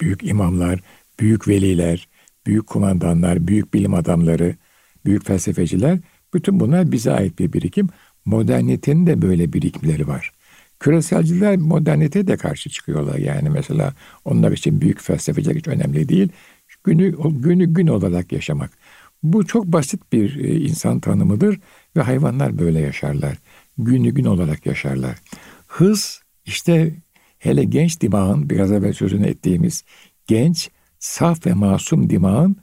büyük 0.00 0.22
imamlar, 0.22 0.80
büyük 1.20 1.48
veliler, 1.48 2.08
büyük 2.46 2.66
kumandanlar, 2.66 3.46
büyük 3.46 3.74
bilim 3.74 3.94
adamları, 3.94 4.56
büyük 5.04 5.26
felsefeciler, 5.26 5.98
bütün 6.34 6.60
bunlar 6.60 6.92
bize 6.92 7.12
ait 7.12 7.38
bir 7.38 7.52
birikim. 7.52 7.88
Modernitenin 8.24 9.06
de 9.06 9.22
böyle 9.22 9.52
birikimleri 9.52 10.08
var. 10.08 10.32
Küreselciler 10.80 11.56
modernite 11.56 12.26
de 12.26 12.36
karşı 12.36 12.70
çıkıyorlar. 12.70 13.18
Yani 13.18 13.50
mesela 13.50 13.94
onlar 14.24 14.52
için 14.52 14.80
büyük 14.80 15.00
felsefeciler 15.00 15.54
hiç 15.54 15.68
önemli 15.68 16.08
değil. 16.08 16.28
Günü, 16.86 17.14
günü 17.30 17.74
gün 17.74 17.86
olarak 17.86 18.32
yaşamak. 18.32 18.70
Bu 19.22 19.46
çok 19.46 19.66
basit 19.66 20.12
bir 20.12 20.44
e, 20.44 20.60
insan 20.60 21.00
tanımıdır 21.00 21.60
ve 21.96 22.02
hayvanlar 22.02 22.58
böyle 22.58 22.80
yaşarlar. 22.80 23.38
Günü 23.78 24.10
gün 24.10 24.24
olarak 24.24 24.66
yaşarlar. 24.66 25.18
Hız 25.66 26.22
işte 26.44 26.94
hele 27.38 27.64
genç 27.64 28.00
dimağın 28.00 28.50
biraz 28.50 28.72
evvel 28.72 28.92
sözünü 28.92 29.26
ettiğimiz 29.26 29.84
genç, 30.26 30.70
saf 30.98 31.46
ve 31.46 31.54
masum 31.54 32.10
dimağın 32.10 32.56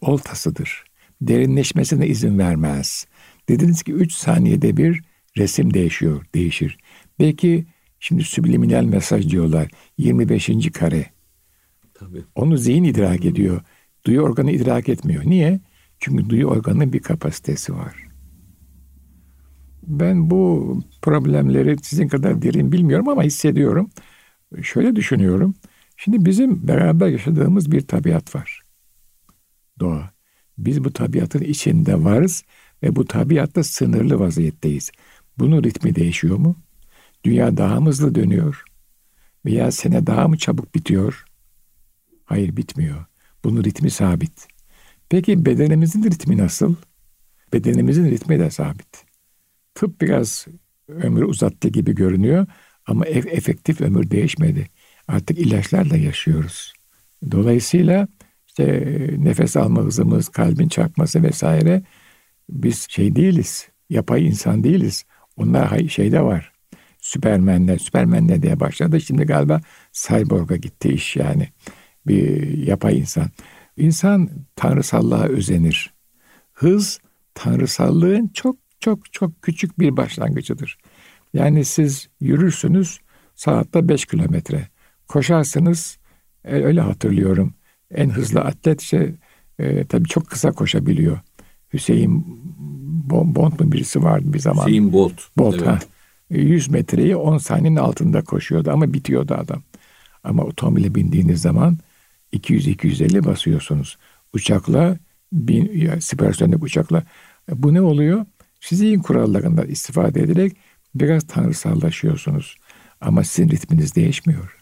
oltasıdır. 0.00 0.84
Derinleşmesine 1.20 2.06
izin 2.06 2.38
vermez. 2.38 3.06
Dediniz 3.48 3.82
ki 3.82 3.92
üç 3.92 4.12
saniyede 4.12 4.76
bir 4.76 5.02
resim 5.36 5.74
değişiyor, 5.74 6.26
değişir. 6.34 6.78
Belki 7.18 7.66
şimdi 8.00 8.24
subliminal 8.24 8.84
mesaj 8.84 9.28
diyorlar. 9.28 9.68
25. 9.98 10.50
kare. 10.72 11.19
Tabii. 12.00 12.24
Onu 12.34 12.56
zihin 12.56 12.84
idrak 12.84 13.24
ediyor. 13.24 13.60
Duyu 14.06 14.20
organı 14.20 14.50
idrak 14.50 14.88
etmiyor. 14.88 15.22
Niye? 15.26 15.60
Çünkü 15.98 16.30
duyu 16.30 16.46
organının 16.46 16.92
bir 16.92 16.98
kapasitesi 16.98 17.74
var. 17.74 18.08
Ben 19.86 20.30
bu 20.30 20.80
problemleri 21.02 21.76
sizin 21.82 22.08
kadar 22.08 22.42
derin 22.42 22.72
bilmiyorum 22.72 23.08
ama 23.08 23.22
hissediyorum. 23.22 23.90
Şöyle 24.62 24.96
düşünüyorum. 24.96 25.54
Şimdi 25.96 26.24
bizim 26.24 26.68
beraber 26.68 27.08
yaşadığımız 27.08 27.72
bir 27.72 27.80
tabiat 27.80 28.34
var. 28.34 28.62
Doğa. 29.80 30.10
Biz 30.58 30.84
bu 30.84 30.92
tabiatın 30.92 31.42
içinde 31.42 32.04
varız 32.04 32.44
ve 32.82 32.96
bu 32.96 33.06
tabiatta 33.06 33.64
sınırlı 33.64 34.20
vaziyetteyiz. 34.20 34.90
Bunun 35.38 35.62
ritmi 35.62 35.94
değişiyor 35.94 36.36
mu? 36.36 36.56
Dünya 37.24 37.56
daha 37.56 37.86
hızlı 37.86 38.14
dönüyor? 38.14 38.64
Veya 39.44 39.72
sene 39.72 40.06
daha 40.06 40.28
mı 40.28 40.38
çabuk 40.38 40.74
bitiyor? 40.74 41.24
Hayır 42.30 42.56
bitmiyor. 42.56 43.04
Bunun 43.44 43.64
ritmi 43.64 43.90
sabit. 43.90 44.48
Peki 45.08 45.46
bedenimizin 45.46 46.02
ritmi 46.02 46.36
nasıl? 46.38 46.74
Bedenimizin 47.52 48.10
ritmi 48.10 48.38
de 48.38 48.50
sabit. 48.50 49.04
Tıp 49.74 50.00
biraz 50.00 50.46
ömür 50.88 51.22
uzattı 51.22 51.68
gibi 51.68 51.94
görünüyor 51.94 52.46
ama 52.86 53.06
efektif 53.06 53.80
ömür 53.80 54.10
değişmedi. 54.10 54.68
Artık 55.08 55.38
ilaçlarla 55.38 55.96
yaşıyoruz. 55.96 56.72
Dolayısıyla 57.30 58.08
işte 58.46 58.64
nefes 59.18 59.56
alma 59.56 59.82
hızımız, 59.82 60.28
kalbin 60.28 60.68
çarpması 60.68 61.22
vesaire 61.22 61.82
biz 62.50 62.86
şey 62.90 63.16
değiliz. 63.16 63.68
Yapay 63.88 64.26
insan 64.26 64.64
değiliz. 64.64 65.04
Onlar 65.36 65.88
şeyde 65.88 66.22
var. 66.22 66.52
Süpermenler, 66.98 67.78
Süpermenler 67.78 68.42
diye 68.42 68.60
başladı. 68.60 69.00
Şimdi 69.00 69.24
galiba 69.24 69.60
Cyborg'a 69.92 70.56
gitti 70.56 70.88
iş 70.88 71.16
yani. 71.16 71.48
Bir 72.10 72.58
yapay 72.58 72.98
insan. 72.98 73.30
İnsan 73.76 74.30
tanrısallığa 74.56 75.24
özenir. 75.24 75.94
Hız 76.52 77.00
tanrısallığın 77.34 78.30
çok 78.34 78.56
çok 78.80 79.12
çok 79.12 79.42
küçük 79.42 79.78
bir 79.78 79.96
başlangıcıdır. 79.96 80.78
Yani 81.34 81.64
siz 81.64 82.08
yürürsünüz 82.20 83.00
saatte 83.34 83.88
5 83.88 84.04
kilometre. 84.04 84.68
Koşarsınız 85.08 85.98
e, 86.44 86.54
öyle 86.54 86.80
hatırlıyorum. 86.80 87.54
En 87.94 88.10
hızlı 88.10 88.40
atlet 88.40 88.80
şey, 88.80 89.14
e, 89.58 89.84
tabii 89.84 90.08
çok 90.08 90.26
kısa 90.26 90.52
koşabiliyor. 90.52 91.18
Hüseyin 91.72 92.24
Bolt 93.10 93.60
mu 93.60 93.72
birisi 93.72 94.02
vardı 94.02 94.32
bir 94.32 94.38
zaman. 94.38 94.66
Hüseyin 94.66 94.92
Bolt. 94.92 95.20
Bolt 95.38 95.54
evet. 95.54 95.66
ha. 95.66 95.78
100 96.30 96.68
metreyi 96.68 97.16
10 97.16 97.38
saniyenin 97.38 97.76
altında 97.76 98.24
koşuyordu 98.24 98.70
ama 98.70 98.92
bitiyordu 98.92 99.34
adam. 99.34 99.62
Ama 100.24 100.42
otomobile 100.42 100.94
bindiğiniz 100.94 101.42
zaman 101.42 101.78
200-250 102.32 103.24
basıyorsunuz. 103.24 103.98
Uçakla, 104.32 104.98
bin, 105.32 105.72
ya, 105.74 106.00
süpersonik 106.00 106.62
uçakla. 106.62 107.04
E, 107.52 107.62
bu 107.62 107.74
ne 107.74 107.80
oluyor? 107.80 108.26
Fiziğin 108.60 109.00
kurallarından 109.00 109.68
istifade 109.68 110.20
ederek 110.20 110.56
biraz 110.94 111.26
tanrısallaşıyorsunuz. 111.26 112.56
Ama 113.00 113.24
sizin 113.24 113.50
ritminiz 113.50 113.94
değişmiyor. 113.94 114.56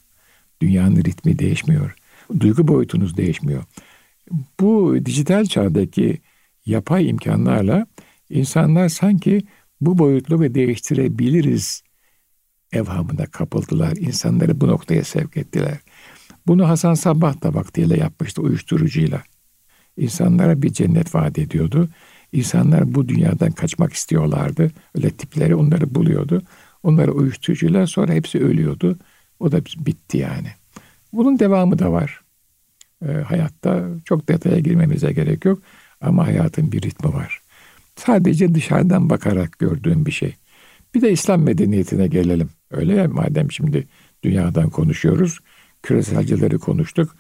Dünyanın 0.63 0.97
ritmi 0.97 1.39
değişmiyor. 1.39 1.95
Duygu 2.41 2.69
boyutunuz 2.69 3.17
değişmiyor. 3.17 3.65
Bu 4.61 4.97
dijital 5.05 5.45
çağdaki 5.45 6.19
yapay 6.67 7.09
imkanlarla 7.09 7.87
insanlar 8.31 8.89
sanki 8.89 9.43
bu 9.81 9.99
boyutları 9.99 10.55
değiştirebiliriz 10.55 11.83
evhamına 12.73 13.27
kapıldılar. 13.27 13.97
İnsanları 13.97 14.61
bu 14.61 14.67
noktaya 14.69 15.05
sevk 15.05 15.37
ettiler. 15.37 15.79
Bunu 16.49 16.69
Hasan 16.69 16.95
Sabbah 16.95 17.43
da 17.43 17.55
vaktiyle 17.55 17.99
yapmıştı 17.99 18.43
uyuşturucuyla. 18.43 19.23
İnsanlara 19.97 20.63
bir 20.63 20.73
cennet 20.73 21.15
vaat 21.15 21.39
ediyordu. 21.39 21.89
İnsanlar 22.33 22.95
bu 22.95 23.09
dünyadan 23.09 23.51
kaçmak 23.51 23.93
istiyorlardı. 23.93 24.71
Öyle 24.95 25.11
tipleri 25.11 25.55
onları 25.55 25.95
buluyordu. 25.95 26.43
Onları 26.83 27.13
uyuşturucuyla 27.13 27.87
sonra 27.87 28.13
hepsi 28.13 28.39
ölüyordu. 28.39 28.99
O 29.41 29.53
da 29.53 29.65
bitti 29.65 30.19
yani. 30.19 30.49
Bunun 31.13 31.39
devamı 31.39 31.79
da 31.79 31.93
var. 31.93 32.21
E, 33.07 33.13
hayatta 33.13 33.89
çok 34.05 34.29
detaya 34.29 34.59
girmemize 34.59 35.13
gerek 35.13 35.45
yok. 35.45 35.63
Ama 36.01 36.27
hayatın 36.27 36.73
bir 36.73 36.83
ritmi 36.83 37.15
var. 37.15 37.41
Sadece 37.97 38.55
dışarıdan 38.55 39.11
bakarak 39.11 39.59
gördüğüm 39.59 40.07
bir 40.07 40.13
şey. 40.13 40.35
Bir 40.95 41.01
de 41.01 41.13
İslam 41.13 41.43
medeniyetine 41.43 42.07
gelelim. 42.07 42.51
Öyle 42.71 42.95
ya 42.95 43.09
madem 43.09 43.53
şimdi 43.53 43.89
dünyadan 44.23 44.71
konuşuyoruz. 44.71 45.41
Küreselcileri 45.83 46.59
konuştuk. 46.59 47.17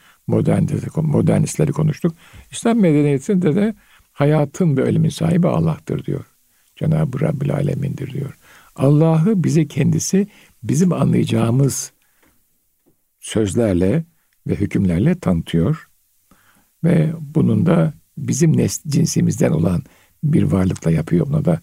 Modernistleri 0.97 1.73
konuştuk. 1.73 2.15
İslam 2.51 2.81
medeniyetinde 2.81 3.55
de 3.55 3.75
hayatın 4.13 4.77
ve 4.77 4.83
ölümün 4.83 5.09
sahibi 5.09 5.49
Allah'tır 5.49 6.05
diyor. 6.05 6.25
Cenab-ı 6.77 7.21
Rabbil 7.21 7.55
Alemin'dir 7.55 8.13
diyor. 8.13 8.39
Allah'ı 8.77 9.45
bize 9.45 9.67
kendisi 9.67 10.27
bizim 10.63 10.93
anlayacağımız 10.93 11.93
sözlerle 13.21 14.05
ve 14.47 14.55
hükümlerle 14.55 15.19
tanıtıyor. 15.19 15.89
Ve 16.85 17.13
bunun 17.21 17.67
da 17.67 17.93
bizim 18.19 18.57
nesl 18.57 18.89
cinsimizden 18.91 19.51
olan 19.51 19.83
bir 20.25 20.43
varlıkla 20.43 20.91
yapıyor. 20.91 21.27
Ona 21.27 21.45
da 21.45 21.61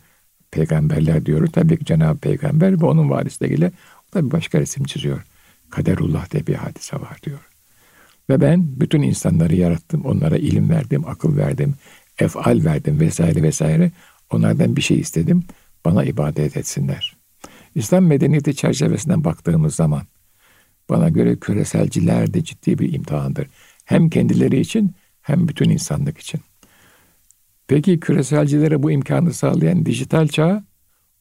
peygamberler 0.52 1.26
diyoruz. 1.26 1.52
Tabii 1.52 1.78
ki 1.80 1.86
Cenab-ı 1.86 2.20
Peygamber 2.20 2.82
ve 2.82 2.86
onun 2.86 3.10
varisleriyle 3.10 3.72
o 4.10 4.14
da 4.14 4.26
bir 4.26 4.32
başka 4.32 4.60
resim 4.60 4.84
çiziyor. 4.84 5.22
Kaderullah 5.70 6.32
diye 6.32 6.48
bir 6.48 6.56
hadise 6.56 6.96
var 6.96 7.20
diyor. 7.24 7.40
Ve 8.30 8.42
ben 8.42 8.80
bütün 8.80 9.02
insanları 9.02 9.56
yarattım. 9.56 10.06
Onlara 10.06 10.38
ilim 10.38 10.70
verdim, 10.70 11.08
akıl 11.08 11.38
verdim, 11.38 11.76
efal 12.20 12.62
verdim 12.66 13.00
vesaire 13.00 13.44
vesaire. 13.44 13.92
Onlardan 14.30 14.76
bir 14.76 14.82
şey 14.82 15.00
istedim. 15.00 15.44
Bana 15.86 16.04
ibadet 16.04 16.58
etsinler. 16.58 17.16
İslam 17.76 18.06
medeniyeti 18.06 18.56
çerçevesinden 18.56 19.24
baktığımız 19.24 19.76
zaman 19.76 20.02
bana 20.90 21.10
göre 21.10 21.36
küreselciler 21.36 22.34
de 22.34 22.44
ciddi 22.44 22.80
bir 22.80 22.94
imtihandır. 22.94 23.48
Hem 23.86 24.10
kendileri 24.10 24.60
için 24.60 24.96
hem 25.22 25.48
bütün 25.48 25.70
insanlık 25.70 26.18
için. 26.18 26.42
Peki 27.68 28.00
küreselcilere 28.00 28.84
bu 28.84 28.92
imkanı 28.92 29.34
sağlayan 29.34 29.86
dijital 29.86 30.28
çağ 30.28 30.64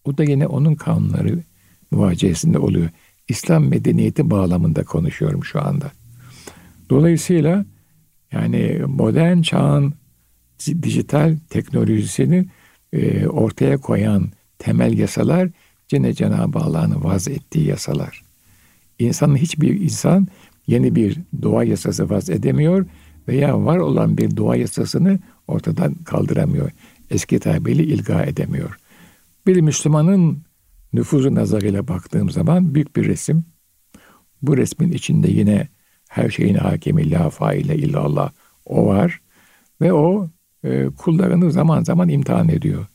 o 0.05 0.19
da 0.19 0.25
yine 0.25 0.47
onun 0.47 0.75
kanunları 0.75 1.43
muvaciyesinde 1.91 2.59
oluyor. 2.59 2.89
İslam 3.29 3.69
medeniyeti 3.69 4.31
bağlamında 4.31 4.85
konuşuyorum 4.85 5.45
şu 5.45 5.63
anda. 5.63 5.93
Dolayısıyla 6.91 7.65
yani 8.33 8.81
modern 8.87 9.43
çağın 9.43 9.95
dijital 10.83 11.37
teknolojisini 11.51 12.47
e, 12.93 13.27
ortaya 13.27 13.77
koyan 13.77 14.31
temel 14.59 14.99
yasalar 14.99 15.49
Cene 15.89 16.13
Cenab-ı 16.15 16.59
Allah'ın 16.59 17.05
vaz 17.05 17.29
ettiği 17.29 17.67
yasalar. 17.67 18.23
İnsanın 18.99 19.37
hiçbir 19.37 19.81
insan 19.81 20.29
yeni 20.67 20.95
bir 20.95 21.19
doğa 21.43 21.65
yasası 21.65 22.11
vaz 22.11 22.31
edemiyor 22.31 22.87
veya 23.29 23.65
var 23.65 23.79
olan 23.79 24.19
bir 24.19 24.37
doğa 24.37 24.57
yasasını 24.57 25.19
ortadan 25.49 25.95
kaldıramıyor. 25.95 26.71
Eski 27.11 27.39
tabiriyle 27.39 27.85
ilga 27.85 28.23
edemiyor. 28.23 28.79
Bir 29.47 29.61
Müslümanın 29.61 30.39
nüfuzu 30.95 31.35
nazarıyla 31.35 31.89
baktığım 31.89 32.31
zaman 32.31 32.75
büyük 32.75 32.97
bir 32.97 33.07
resim. 33.07 33.45
Bu 34.43 34.57
resmin 34.57 34.93
içinde 34.93 35.31
yine 35.31 35.69
her 36.09 36.31
şeyin 36.31 36.55
hakemi 36.55 37.11
la 37.11 37.31
faile 37.31 37.77
illallah 37.77 38.31
o 38.67 38.87
var. 38.87 39.21
Ve 39.81 39.93
o 39.93 40.29
e, 40.65 40.87
kullarını 40.99 41.53
zaman 41.53 41.85
zaman 41.85 42.09
imtihan 42.09 42.49
ediyor. 42.49 42.87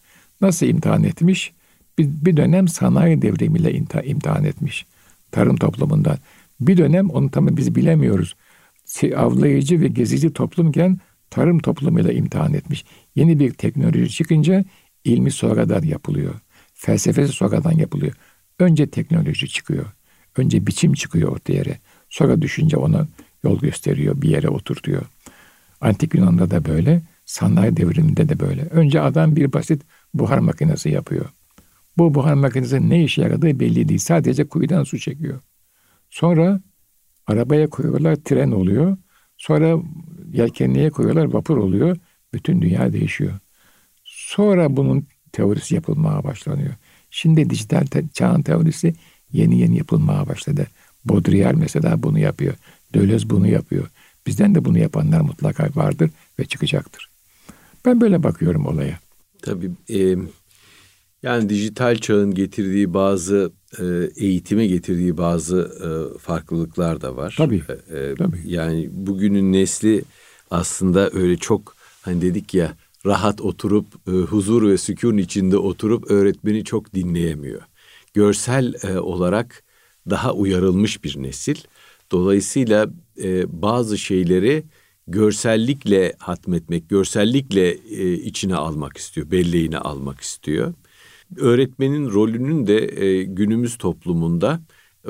Nasıl 0.42 0.66
imtihan 0.66 1.04
etmiş? 1.04 1.54
Bir, 1.98 2.08
bir 2.26 2.38
dönem 2.38 2.68
sanayi 2.68 3.22
devrimiyle 3.22 3.74
imtihan, 3.74 4.06
imtihan 4.06 4.44
etmiş. 4.44 4.86
Tarım 5.32 5.56
toplumundan. 5.56 6.18
Bir 6.60 6.78
dönem 6.78 7.10
onu 7.10 7.32
tam 7.32 7.58
biz 7.58 7.76
bilemiyoruz. 7.76 8.36
Avlayıcı 9.16 9.82
ve 9.82 9.88
gezici 9.88 10.34
toplumken 10.34 11.00
tarım 11.30 11.60
toplumuyla 11.60 12.12
imtihan 12.12 12.54
etmiş. 12.54 12.86
Yeni 13.16 13.40
bir 13.40 13.54
teknoloji 13.54 14.10
çıkınca 14.10 14.66
ilmi 15.04 15.32
sonradan 15.32 15.84
yapılıyor. 15.84 16.36
Felsefesi 16.82 17.34
sonradan 17.34 17.72
yapılıyor. 17.72 18.14
Önce 18.60 18.88
teknoloji 18.88 19.48
çıkıyor. 19.48 19.86
Önce 20.38 20.68
biçim 20.68 20.94
çıkıyor 20.94 21.32
ortaya. 21.32 21.64
Sonra 22.10 22.42
düşünce 22.42 22.78
ona 22.78 23.08
yol 23.44 23.60
gösteriyor, 23.60 24.22
bir 24.22 24.30
yere 24.30 24.50
oturtuyor. 24.50 25.02
Antik 25.82 26.16
Yunan'da 26.16 26.52
da 26.52 26.66
böyle, 26.66 27.02
sanayi 27.26 27.78
devriminde 27.78 28.30
de 28.30 28.40
böyle. 28.40 28.62
Önce 28.62 29.02
adam 29.02 29.36
bir 29.36 29.54
basit 29.54 29.82
buhar 30.14 30.38
makinesi 30.38 30.90
yapıyor. 30.90 31.26
Bu 31.98 32.14
buhar 32.14 32.34
makinesi 32.34 32.90
ne 32.90 33.04
işe 33.04 33.22
yaradığı 33.22 33.60
belli 33.60 33.90
değil. 33.90 34.00
Sadece 34.00 34.48
kuyudan 34.48 34.84
su 34.84 35.00
çekiyor. 35.00 35.42
Sonra 36.10 36.62
arabaya 37.28 37.70
koyuyorlar, 37.70 38.16
tren 38.16 38.52
oluyor. 38.52 38.98
Sonra 39.38 39.82
yelkenliğe 40.32 40.90
koyuyorlar, 40.90 41.26
vapur 41.26 41.58
oluyor. 41.58 41.98
Bütün 42.34 42.62
dünya 42.62 42.94
değişiyor. 42.94 43.34
Sonra 44.04 44.78
bunun 44.78 45.08
teorisi 45.32 45.76
yapılmaya 45.76 46.24
başlanıyor. 46.24 46.74
Şimdi 47.12 47.50
dijital 47.50 47.86
te- 47.86 48.10
çağın 48.14 48.42
teorisi 48.42 48.94
yeni 49.34 49.60
yeni 49.60 49.78
yapılmaya 49.78 50.28
başladı. 50.28 50.68
Baudrillard 51.06 51.58
mesela 51.58 52.04
bunu 52.04 52.20
yapıyor. 52.20 52.54
Deleuze 52.94 53.30
bunu 53.30 53.48
yapıyor. 53.48 53.88
Bizden 54.28 54.56
de 54.56 54.66
bunu 54.66 54.80
yapanlar 54.80 55.22
mutlaka 55.22 55.70
vardır 55.76 56.10
ve 56.40 56.46
çıkacaktır. 56.46 57.10
Ben 57.86 58.02
böyle 58.02 58.24
bakıyorum 58.24 58.66
olaya. 58.66 59.00
Tabii 59.42 59.72
e, 59.90 60.16
yani 61.24 61.50
dijital 61.50 61.96
çağın 61.96 62.34
getirdiği 62.34 62.94
bazı 62.94 63.52
e, 63.80 63.84
eğitime 64.16 64.68
getirdiği 64.68 65.18
bazı 65.18 65.58
e, 65.60 66.20
farklılıklar 66.20 67.02
da 67.02 67.16
var. 67.16 67.36
Tabii. 67.38 67.64
E, 67.90 67.98
e, 67.98 68.16
tabii. 68.16 68.42
Yani 68.46 68.90
bugünün 68.92 69.54
nesli 69.54 70.04
aslında 70.52 71.10
öyle 71.14 71.38
çok 71.38 71.76
hani 72.02 72.22
dedik 72.22 72.54
ya 72.54 72.74
rahat 73.06 73.42
oturup 73.42 73.88
e, 74.08 74.12
huzur 74.12 74.70
ve 74.70 74.78
sükun 74.78 75.18
içinde 75.18 75.58
oturup 75.58 76.12
öğretmeni 76.12 76.64
çok 76.64 76.94
dinleyemiyor. 76.94 77.62
Görsel 78.14 78.74
e, 78.84 79.00
olarak 79.00 79.64
daha 80.10 80.34
uyarılmış 80.34 81.04
bir 81.04 81.24
nesil. 81.24 81.56
Dolayısıyla 82.12 82.90
e, 83.24 83.62
bazı 83.62 83.98
şeyleri 83.98 84.64
görsellikle 85.08 86.14
hatmetmek, 86.20 86.90
görsellikle 86.90 87.70
e, 87.72 88.14
içine 88.14 88.56
almak 88.56 88.98
istiyor, 88.98 89.32
belleğine 89.32 89.78
almak 89.78 90.22
istiyor. 90.22 90.74
Öğretmenin 91.38 92.10
rolünün 92.10 92.68
de 92.68 93.04
e, 93.06 93.24
günümüz 93.24 93.78
toplumunda, 93.78 94.62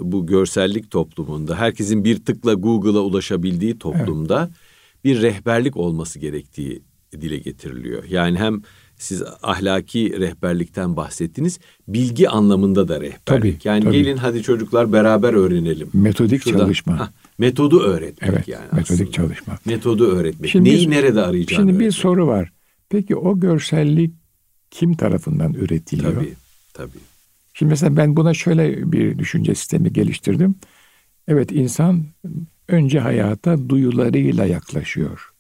bu 0.01 0.27
görsellik 0.27 0.91
toplumunda, 0.91 1.55
herkesin 1.55 2.03
bir 2.03 2.25
tıkla 2.25 2.53
Google'a 2.53 2.99
ulaşabildiği 2.99 3.79
toplumda 3.79 4.43
evet. 4.43 5.03
bir 5.03 5.21
rehberlik 5.21 5.77
olması 5.77 6.19
gerektiği 6.19 6.81
dile 7.11 7.37
getiriliyor. 7.37 8.03
Yani 8.03 8.37
hem 8.39 8.61
siz 8.97 9.23
ahlaki 9.43 10.19
rehberlikten 10.19 10.95
bahsettiniz. 10.95 11.59
Bilgi 11.87 12.29
anlamında 12.29 12.87
da 12.87 12.95
rehberlik. 12.95 13.25
Tabii, 13.25 13.57
yani 13.63 13.83
tabii. 13.83 13.97
gelin 13.97 14.17
hadi 14.17 14.43
çocuklar 14.43 14.93
beraber 14.93 15.33
öğrenelim. 15.33 15.89
Metodik 15.93 16.41
Şurada- 16.43 16.57
çalışma. 16.59 16.99
Hah, 16.99 17.11
metodu 17.37 17.79
öğretmek 17.79 18.29
evet, 18.33 18.47
yani 18.47 18.65
metodik 18.71 18.91
aslında. 19.01 19.11
çalışma. 19.11 19.57
Metodu 19.65 20.07
öğretmek. 20.11 20.49
Şimdi 20.51 20.69
Neyi 20.69 20.87
bir- 20.87 20.91
nerede 20.91 21.21
arayacağını 21.21 21.61
Şimdi 21.61 21.71
bir 21.71 21.85
öğretmek. 21.85 21.93
soru 22.01 22.27
var. 22.27 22.51
Peki 22.89 23.15
o 23.15 23.39
görsellik 23.39 24.13
kim 24.71 24.93
tarafından 24.93 25.53
üretiliyor? 25.53 26.13
Tabii, 26.15 26.33
tabii. 26.73 26.99
Şimdi 27.53 27.69
mesela 27.69 27.97
ben 27.97 28.15
buna 28.15 28.33
şöyle 28.33 28.91
bir 28.91 29.19
düşünce 29.19 29.55
sistemi 29.55 29.93
geliştirdim. 29.93 30.55
Evet 31.27 31.51
insan 31.51 32.05
önce 32.67 32.99
hayata 32.99 33.69
duyularıyla 33.69 34.45
yaklaşıyor. 34.45 35.31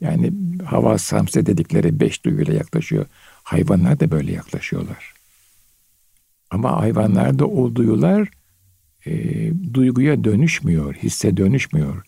Yani 0.00 0.32
hava 0.64 0.98
samse 0.98 1.46
dedikleri 1.46 2.00
beş 2.00 2.24
duyuyla 2.24 2.54
yaklaşıyor. 2.54 3.06
Hayvanlar 3.42 4.00
da 4.00 4.10
böyle 4.10 4.32
yaklaşıyorlar. 4.32 5.14
Ama 6.50 6.80
hayvanlarda 6.80 7.46
o 7.46 7.74
duyular 7.74 8.28
e, 9.06 9.12
duyguya 9.74 10.24
dönüşmüyor, 10.24 10.94
hisse 10.94 11.36
dönüşmüyor. 11.36 12.02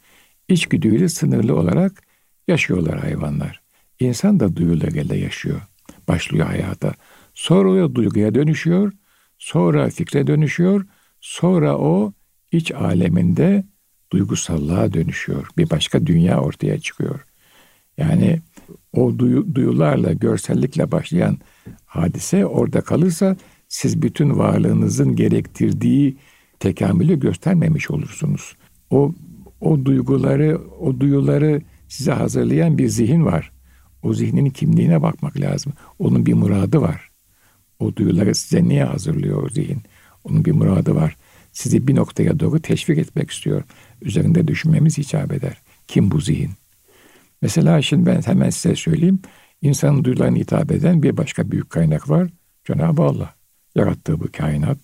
İçgüdüyle 0.48 1.09
sınırlı 1.09 1.57
olarak 1.57 2.03
yaşıyorlar 2.48 2.98
hayvanlar. 2.98 3.62
İnsan 4.00 4.40
da 4.40 4.57
duyularıyla 4.57 5.16
yaşıyor. 5.16 5.61
Başlıyor 6.09 6.46
hayata. 6.46 6.94
Sonra 7.35 7.85
o 7.85 7.94
duyguya 7.94 8.35
dönüşüyor. 8.35 8.92
Sonra 9.38 9.90
fikre 9.90 10.26
dönüşüyor. 10.26 10.87
Sonra 11.20 11.79
o 11.79 12.12
iç 12.53 12.72
aleminde 12.72 13.64
duygusallığa 14.12 14.92
dönüşüyor. 14.92 15.48
Bir 15.57 15.70
başka 15.70 16.07
dünya 16.07 16.40
ortaya 16.40 16.81
çıkıyor. 16.81 17.26
Yani 18.00 18.40
o 18.92 19.18
duyu, 19.18 19.54
duyularla, 19.54 20.12
görsellikle 20.12 20.92
başlayan 20.92 21.38
hadise 21.86 22.46
orada 22.46 22.80
kalırsa 22.80 23.36
siz 23.68 24.02
bütün 24.02 24.38
varlığınızın 24.38 25.16
gerektirdiği 25.16 26.16
tekamülü 26.60 27.20
göstermemiş 27.20 27.90
olursunuz. 27.90 28.56
O 28.90 29.14
o 29.60 29.84
duyguları, 29.84 30.60
o 30.80 31.00
duyuları 31.00 31.62
size 31.88 32.12
hazırlayan 32.12 32.78
bir 32.78 32.88
zihin 32.88 33.24
var. 33.24 33.52
O 34.02 34.14
zihnin 34.14 34.50
kimliğine 34.50 35.02
bakmak 35.02 35.40
lazım. 35.40 35.72
Onun 35.98 36.26
bir 36.26 36.34
muradı 36.34 36.80
var. 36.80 37.10
O 37.78 37.96
duyuları 37.96 38.34
size 38.34 38.64
niye 38.64 38.84
hazırlıyor 38.84 39.42
o 39.42 39.48
zihin? 39.48 39.82
Onun 40.24 40.44
bir 40.44 40.52
muradı 40.52 40.94
var. 40.94 41.16
Sizi 41.52 41.88
bir 41.88 41.94
noktaya 41.94 42.40
doğru 42.40 42.60
teşvik 42.60 42.98
etmek 42.98 43.30
istiyor. 43.30 43.62
Üzerinde 44.02 44.48
düşünmemiz 44.48 44.98
icap 44.98 45.32
eder. 45.32 45.62
Kim 45.88 46.10
bu 46.10 46.20
zihin? 46.20 46.50
Mesela 47.42 47.83
şimdi 47.83 48.07
ben 48.07 48.22
hemen 48.22 48.50
size 48.50 48.76
söyleyeyim. 48.76 49.20
İnsanın 49.62 50.05
duyularına 50.05 50.37
hitap 50.37 50.72
eden 50.72 51.03
bir 51.03 51.16
başka 51.16 51.50
büyük 51.50 51.70
kaynak 51.70 52.11
var. 52.11 52.31
Cenab-ı 52.64 53.03
Allah. 53.03 53.35
Yarattığı 53.74 54.20
bu 54.20 54.26
kainat, 54.33 54.79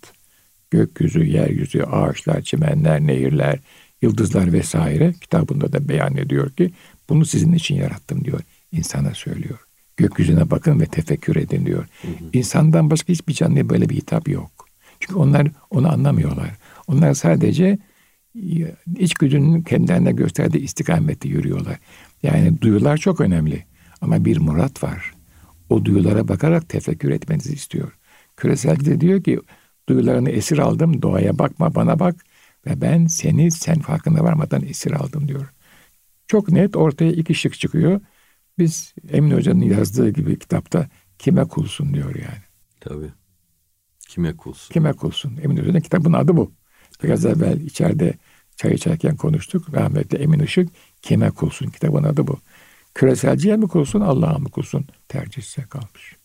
gökyüzü, 0.71 1.25
yeryüzü, 1.25 1.83
ağaçlar, 1.83 2.43
çimenler, 2.43 3.01
nehirler, 3.01 3.59
yıldızlar 4.03 4.53
vesaire 4.53 5.13
kitabında 5.13 5.73
da 5.73 5.89
beyan 5.89 6.17
ediyor 6.17 6.51
ki 6.51 6.73
bunu 7.09 7.25
sizin 7.25 7.53
için 7.53 7.75
yarattım 7.75 8.25
diyor. 8.25 8.41
İnsana 8.73 9.15
söylüyor. 9.15 9.59
Gökyüzüne 9.97 10.51
bakın 10.51 10.81
ve 10.81 10.87
tefekkür 10.87 11.37
edin 11.37 11.67
diyor. 11.67 11.87
İnsandan 12.33 12.91
başka 12.91 13.13
hiçbir 13.13 13.35
canlıya 13.35 13.69
böyle 13.69 13.89
bir 13.89 13.97
hitap 13.97 14.29
yok. 14.29 14.51
Çünkü 15.01 15.15
onlar 15.15 15.49
onu 15.71 15.93
anlamıyorlar. 15.93 16.51
Onlar 16.87 17.15
sadece 17.15 17.79
içgüdünün 18.99 19.63
kendilerine 19.63 20.13
gösterdiği 20.13 20.59
istikamette 20.59 21.29
yürüyorlar. 21.29 21.79
Yani 22.23 22.61
duyular 22.61 22.97
çok 22.97 23.21
önemli. 23.21 23.65
Ama 24.01 24.25
bir 24.25 24.39
murat 24.39 24.83
var. 24.83 25.15
O 25.69 25.85
duyulara 25.85 26.29
bakarak 26.29 26.69
tefekkür 26.69 27.11
etmenizi 27.11 27.53
istiyor. 27.53 27.93
Küreselci 28.37 28.87
de 28.87 29.01
diyor 29.01 29.23
ki 29.23 29.41
duyularını 29.89 30.31
esir 30.31 30.59
aldım. 30.59 31.03
Doğaya 31.03 31.39
bakma 31.39 31.75
bana 31.75 31.99
bak. 31.99 32.25
Ve 32.67 32.81
ben 32.81 33.07
seni 33.07 33.51
sen 33.51 33.81
farkına 33.81 34.25
varmadan 34.25 34.65
esir 34.65 34.93
aldım 34.93 35.29
diyor. 35.29 35.53
Çok 36.29 36.49
net 36.51 36.77
ortaya 36.77 37.13
iki 37.13 37.35
şık 37.35 37.55
çıkıyor. 37.55 38.01
Biz 38.59 38.95
Emin 39.11 39.31
Hoca'nın 39.31 39.61
yazdığı 39.61 40.11
gibi 40.11 40.39
kitapta 40.39 40.89
kime 41.19 41.45
kulsun 41.45 41.95
diyor 41.95 42.15
yani. 42.15 42.43
Tabii. 42.81 43.11
Kime 44.09 44.37
kulsun? 44.37 44.73
Kime 44.73 44.93
kulsun? 44.93 45.39
Emin 45.43 45.57
Hoca'nın 45.57 45.81
kitabının 45.81 46.13
adı 46.13 46.37
bu. 46.37 46.53
Biraz 47.03 47.27
evvel 47.27 47.61
içeride 47.61 48.15
çay 48.57 48.75
içerken 48.75 49.17
konuştuk. 49.17 49.75
Rahmetli 49.75 50.19
Emin 50.19 50.41
Işık 50.41 50.69
kime 51.03 51.31
kulsun? 51.31 51.67
Kitabın 51.67 52.03
adı 52.05 52.27
bu. 52.27 52.39
Küreselciye 52.95 53.57
mi 53.57 53.69
kulsun, 53.69 54.01
Allah'a 54.01 54.39
mı 54.39 54.51
kulsun? 54.51 54.85
Tercih 55.09 55.43
size 55.43 55.67
kalmış. 55.69 56.17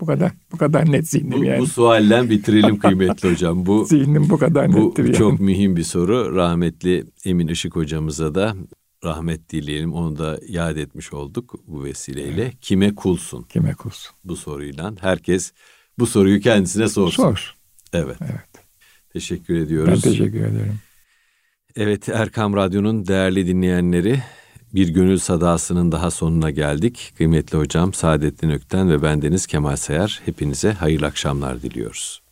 Bu 0.00 0.06
kadar, 0.06 0.32
bu 0.52 0.56
kadar 0.56 0.92
net 0.92 1.08
zihnim 1.10 1.32
Bu, 1.40 1.44
yani. 1.44 1.60
bu 1.60 1.66
sualden 1.66 2.30
bitirelim 2.30 2.78
kıymetli 2.78 3.30
hocam. 3.32 3.66
Bu 3.66 3.84
Zihnim 3.84 4.30
bu 4.30 4.38
kadar 4.38 4.72
bu 4.72 4.88
nettir 4.88 5.04
yani. 5.04 5.14
çok 5.14 5.40
mühim 5.40 5.76
bir 5.76 5.82
soru. 5.82 6.36
Rahmetli 6.36 7.04
Emin 7.24 7.48
Işık 7.48 7.76
hocamıza 7.76 8.34
da 8.34 8.56
rahmet 9.04 9.50
dileyelim. 9.50 9.92
Onu 9.92 10.18
da 10.18 10.40
yad 10.48 10.76
etmiş 10.76 11.12
olduk 11.12 11.54
bu 11.66 11.84
vesileyle. 11.84 12.52
Kime 12.60 12.94
kulsun? 12.94 13.42
Kime 13.42 13.74
kulsun? 13.74 14.12
Bu 14.24 14.36
soruyla 14.36 14.92
herkes 15.00 15.52
bu 15.98 16.06
soruyu 16.06 16.40
kendisine 16.40 16.88
sorsun. 16.88 17.22
Sor. 17.22 17.56
Evet. 17.92 18.16
Evet. 18.20 18.55
Teşekkür 19.16 19.54
Ben 19.54 19.60
ediyoruz. 19.60 20.02
teşekkür 20.02 20.40
ederim. 20.40 20.78
Evet 21.76 22.08
Erkam 22.08 22.56
Radyo'nun 22.56 23.06
değerli 23.06 23.46
dinleyenleri 23.46 24.22
bir 24.74 24.88
gönül 24.88 25.18
sadasının 25.18 25.92
daha 25.92 26.10
sonuna 26.10 26.50
geldik. 26.50 27.12
Kıymetli 27.16 27.58
hocam 27.58 27.94
Saadettin 27.94 28.50
Ökten 28.50 28.90
ve 28.90 29.02
bendeniz 29.02 29.46
Kemal 29.46 29.76
Sayar 29.76 30.20
hepinize 30.24 30.72
hayırlı 30.72 31.06
akşamlar 31.06 31.62
diliyoruz. 31.62 32.22